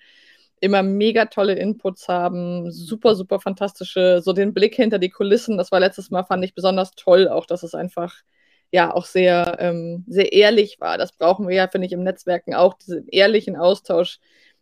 immer 0.64 0.82
mega 0.82 1.26
tolle 1.26 1.54
Inputs 1.54 2.08
haben, 2.08 2.70
super, 2.72 3.14
super 3.14 3.40
fantastische, 3.40 4.20
so 4.22 4.32
den 4.32 4.54
Blick 4.54 4.74
hinter 4.74 4.98
die 4.98 5.10
Kulissen. 5.10 5.58
Das 5.58 5.70
war 5.70 5.80
letztes 5.80 6.10
Mal, 6.10 6.24
fand 6.24 6.44
ich 6.44 6.54
besonders 6.54 6.92
toll, 6.92 7.28
auch 7.28 7.46
dass 7.46 7.62
es 7.62 7.74
einfach 7.74 8.14
ja 8.72 8.92
auch 8.92 9.04
sehr, 9.04 9.56
ähm, 9.60 10.04
sehr 10.08 10.32
ehrlich 10.32 10.80
war. 10.80 10.98
Das 10.98 11.12
brauchen 11.12 11.46
wir 11.48 11.54
ja, 11.54 11.68
finde 11.68 11.86
ich, 11.86 11.92
im 11.92 12.02
Netzwerken 12.02 12.54
auch, 12.54 12.74
diesen 12.74 13.06
ehrlichen 13.08 13.56
Austausch. 13.56 14.18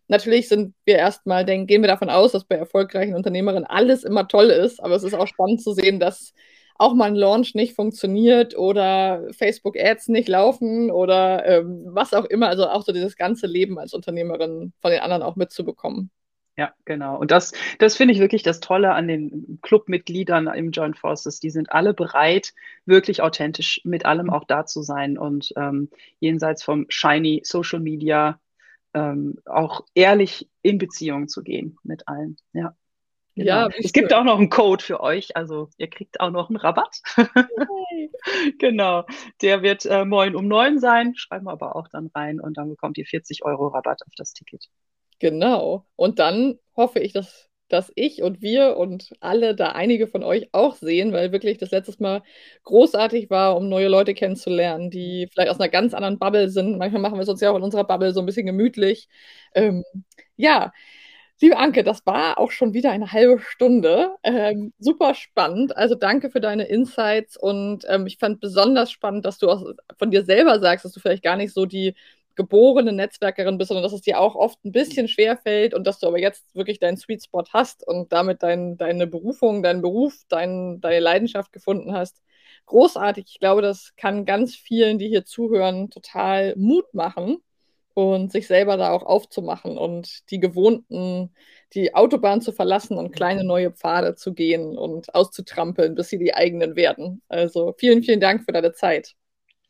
Natürlich 0.09 0.49
sind 0.49 0.75
wir 0.85 0.97
erstmal, 0.97 1.45
denken, 1.47 1.67
gehen 1.67 1.83
wir 1.83 1.89
davon 1.89 2.11
aus, 2.11 2.33
dass 2.33 2.45
bei 2.45 2.57
erfolgreichen 2.57 3.15
Unternehmerinnen 3.15 3.65
alles 3.65 4.05
immer 4.05 4.29
toll 4.29 4.51
ist, 4.51 4.83
aber 4.83 4.97
es 4.97 5.05
ist 5.05 5.15
auch 5.15 5.27
spannend 5.29 5.63
zu 5.63 5.73
sehen, 5.73 6.01
dass 6.01 6.35
auch 6.83 6.95
mal 6.95 7.07
ein 7.07 7.15
Launch 7.15 7.55
nicht 7.55 7.77
funktioniert 7.77 8.59
oder 8.59 9.33
Facebook-Ads 9.33 10.09
nicht 10.09 10.29
laufen 10.29 10.91
oder 10.91 11.47
ähm, 11.47 11.83
was 11.87 12.13
auch 12.13 12.25
immer. 12.25 12.49
Also 12.49 12.69
auch 12.69 12.83
so 12.83 12.93
dieses 12.93 13.17
ganze 13.17 13.47
Leben 13.47 13.79
als 13.79 13.95
Unternehmerin 13.95 14.73
von 14.81 14.91
den 14.91 15.01
anderen 15.01 15.23
auch 15.23 15.37
mitzubekommen. 15.37 16.11
Ja, 16.57 16.75
genau. 16.85 17.19
Und 17.19 17.31
das, 17.31 17.53
das 17.79 17.97
finde 17.97 18.13
ich 18.13 18.21
wirklich 18.21 18.43
das 18.43 18.61
Tolle 18.61 18.93
an 18.93 19.07
den 19.09 19.59
Clubmitgliedern 19.63 20.49
im 20.49 20.73
Joint 20.73 20.99
Forces. 20.99 21.39
Die 21.39 21.51
sind 21.51 21.73
alle 21.73 21.95
bereit, 21.95 22.53
wirklich 22.85 23.23
authentisch 23.23 23.81
mit 23.85 24.05
allem 24.05 24.29
auch 24.29 24.45
da 24.45 24.67
zu 24.67 24.83
sein 24.83 25.17
und 25.17 25.53
ähm, 25.57 25.89
jenseits 26.19 26.63
vom 26.63 26.87
shiny 26.89 27.43
Social 27.45 27.81
Media 27.81 28.41
ähm, 28.93 29.37
auch 29.47 29.87
ehrlich 29.95 30.51
in 30.63 30.79
Beziehung 30.79 31.29
zu 31.29 31.43
gehen 31.43 31.79
mit 31.85 32.09
allen. 32.09 32.37
Ja. 32.53 32.75
Genau. 33.35 33.47
Ja, 33.47 33.69
es 33.79 33.93
gibt 33.93 34.13
auch 34.13 34.25
noch 34.25 34.39
einen 34.39 34.51
Code 34.51 34.85
für 34.85 35.01
euch, 35.01 35.37
also 35.37 35.71
ihr 35.79 35.89
kriegt 35.89 36.21
auch 36.21 36.31
noch 36.31 36.51
einen 36.51 36.57
Rabatt. 36.59 37.01
genau, 38.59 39.05
der 39.41 39.63
wird 39.63 39.87
äh, 39.87 40.05
moin 40.05 40.37
um 40.37 40.49
neun 40.49 40.79
sein, 40.79 41.15
schreiben 41.17 41.47
wir 41.47 41.53
aber 41.53 41.75
auch 41.77 41.89
dann 41.89 42.11
rein 42.15 42.41
und 42.41 42.59
dann 42.59 42.69
bekommt 42.69 42.99
ihr 42.99 43.07
40 43.07 43.45
Euro 43.45 43.69
Rabatt 43.69 44.03
auf 44.07 44.13
das 44.17 44.35
Ticket. 44.35 44.67
Genau, 45.19 45.87
und 45.97 46.19
dann 46.19 46.59
hoffe 46.77 46.99
ich, 47.01 47.13
dass, 47.15 47.49
dass 47.69 47.91
ich 47.95 48.23
und 48.23 48.43
wir 48.43 48.77
und 48.77 49.13
alle 49.21 49.55
da 49.55 49.69
einige 49.73 50.09
von 50.09 50.23
euch 50.25 50.49
auch 50.53 50.75
sehen, 50.75 51.13
weil 51.13 51.33
wirklich 51.33 51.57
das 51.59 51.71
letztes 51.71 52.01
Mal 52.01 52.23
großartig 52.65 53.31
war, 53.31 53.57
um 53.57 53.69
neue 53.69 53.89
Leute 53.89 54.13
kennenzulernen, 54.15 54.91
die 54.91 55.29
vielleicht 55.33 55.51
aus 55.51 55.61
einer 55.61 55.71
ganz 55.71 55.95
anderen 55.95 56.19
Bubble 56.19 56.51
sind. 56.51 56.77
Manchmal 56.77 57.01
machen 57.01 57.15
wir 57.17 57.23
es 57.23 57.29
uns 57.31 57.41
ja 57.41 57.51
auch 57.51 57.57
in 57.57 57.63
unserer 57.63 57.85
Bubble 57.85 58.13
so 58.13 58.21
ein 58.21 58.27
bisschen 58.27 58.47
gemütlich. 58.47 59.09
Ähm, 59.55 59.85
ja, 60.37 60.73
Liebe 61.43 61.57
Anke, 61.57 61.83
das 61.83 62.07
war 62.07 62.39
auch 62.39 62.53
schon 62.53 62.73
wieder 62.73 62.93
eine 62.93 63.11
halbe 63.11 63.41
Stunde. 63.41 64.15
Ähm, 64.23 64.73
super 64.79 65.13
spannend. 65.15 65.77
Also 65.77 65.97
danke 65.97 66.31
für 66.31 66.41
deine 66.41 66.67
Insights 66.67 67.37
und 67.37 67.85
ähm, 67.89 68.07
ich 68.07 68.19
fand 68.19 68.41
besonders 68.41 68.93
spannend, 68.93 69.25
dass 69.25 69.39
du 69.39 69.51
auch 69.51 69.65
von 69.99 70.13
dir 70.13 70.25
selber 70.25 70.61
sagst, 70.61 70.85
dass 70.85 70.93
du 70.93 71.01
vielleicht 71.01 71.25
gar 71.25 71.37
nicht 71.37 71.53
so 71.53 71.67
die 71.67 71.95
geborene 72.37 72.93
Netzwerkerin 72.93 73.59
bist, 73.59 73.69
sondern 73.69 73.83
dass 73.83 73.93
es 73.93 74.03
dir 74.03 74.21
auch 74.21 74.37
oft 74.37 74.65
ein 74.65 74.71
bisschen 74.71 75.09
schwer 75.09 75.37
fällt 75.37 75.75
und 75.75 75.85
dass 75.85 75.99
du 75.99 76.07
aber 76.07 76.21
jetzt 76.21 76.55
wirklich 76.55 76.79
deinen 76.79 76.97
Sweet 76.97 77.25
Spot 77.25 77.45
hast 77.53 77.85
und 77.85 78.13
damit 78.13 78.45
dein, 78.45 78.77
deine 78.77 79.09
Berufung, 79.09 79.65
deinen 79.65 79.83
Beruf, 79.83 80.15
dein, 80.29 80.81
deine 80.81 81.01
Leidenschaft 81.01 81.53
gefunden 81.53 81.93
hast. 81.93 82.23
Großartig. 82.67 83.25
Ich 83.29 83.41
glaube, 83.41 83.63
das 83.63 83.95
kann 83.97 84.27
ganz 84.27 84.55
vielen, 84.55 85.01
die 85.01 85.09
hier 85.09 85.25
zuhören, 85.25 85.91
total 85.91 86.55
Mut 86.57 86.95
machen 86.95 87.39
und 87.95 88.33
sich 88.33 88.47
selber 88.47 88.77
da 88.77 88.91
auch 88.93 89.03
aufzumachen 89.03 89.79
und 89.79 90.31
die 90.31 90.41
gewohnten, 90.41 91.35
die 91.75 91.95
Autobahn 91.95 92.41
zu 92.41 92.53
verlassen 92.53 92.99
und 92.99 93.13
kleine 93.13 93.45
neue 93.45 93.71
Pfade 93.71 94.15
zu 94.15 94.35
gehen 94.35 94.77
und 94.77 95.15
auszutrampeln, 95.15 95.95
bis 95.95 96.09
sie 96.09 96.19
die 96.19 96.35
eigenen 96.35 96.77
werden. 96.77 97.23
Also 97.29 97.75
vielen, 97.79 98.03
vielen 98.03 98.21
Dank 98.21 98.45
für 98.45 98.53
deine 98.53 98.73
Zeit. 98.73 99.15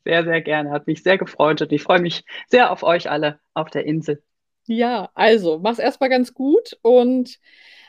Sehr, 0.05 0.23
sehr 0.23 0.41
gerne. 0.41 0.71
Hat 0.71 0.87
mich 0.87 1.01
sehr 1.01 1.17
gefreut 1.17 1.61
und 1.61 1.71
ich 1.71 1.83
freue 1.83 2.01
mich 2.01 2.23
sehr 2.49 2.71
auf 2.71 2.83
euch 2.83 3.09
alle 3.09 3.39
auf 3.53 3.69
der 3.69 3.85
Insel. 3.85 4.21
Ja, 4.65 5.09
also 5.13 5.59
mach's 5.59 5.79
erstmal 5.79 6.09
ganz 6.09 6.33
gut 6.33 6.77
und 6.81 7.37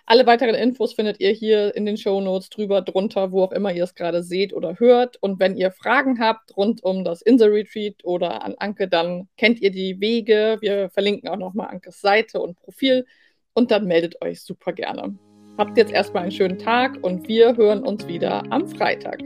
alle 0.07 0.27
weiteren 0.27 0.55
Infos 0.55 0.93
findet 0.93 1.21
ihr 1.21 1.31
hier 1.31 1.75
in 1.75 1.87
den 1.87 1.97
Show 1.97 2.21
Notes 2.21 2.51
drüber, 2.51 2.83
drunter, 2.83 3.33
wo 3.33 3.43
auch 3.43 3.53
immer 3.53 3.73
ihr 3.73 3.85
es 3.85 3.95
gerade 3.95 4.23
seht 4.23 4.53
oder 4.53 4.79
hört. 4.79 5.17
Und 5.23 5.41
wenn 5.41 5.57
ihr 5.57 5.71
Fragen 5.71 6.21
habt 6.21 6.55
rund 6.57 6.85
um 6.85 7.05
das 7.05 7.23
Insel 7.23 7.51
Retreat 7.51 8.05
oder 8.05 8.45
an 8.45 8.55
Anke, 8.59 8.87
dann 8.87 9.29
kennt 9.39 9.63
ihr 9.63 9.71
die 9.71 10.01
Wege. 10.01 10.59
Wir 10.61 10.91
verlinken 10.91 11.29
auch 11.29 11.39
nochmal 11.39 11.69
Ankes 11.69 12.01
Seite 12.03 12.41
und 12.41 12.57
Profil 12.57 13.07
und 13.55 13.71
dann 13.71 13.87
meldet 13.87 14.21
euch 14.23 14.43
super 14.43 14.73
gerne. 14.73 15.17
Habt 15.57 15.79
jetzt 15.79 15.93
erstmal 15.93 16.25
einen 16.25 16.33
schönen 16.33 16.59
Tag 16.59 16.99
und 17.03 17.27
wir 17.29 17.57
hören 17.57 17.83
uns 17.83 18.07
wieder 18.07 18.43
am 18.51 18.69
Freitag. 18.69 19.23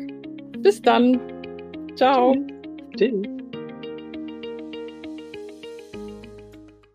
Bis 0.59 0.81
dann. 0.81 1.21
Ciao. 1.97 2.37
Tschüss. 2.97 3.38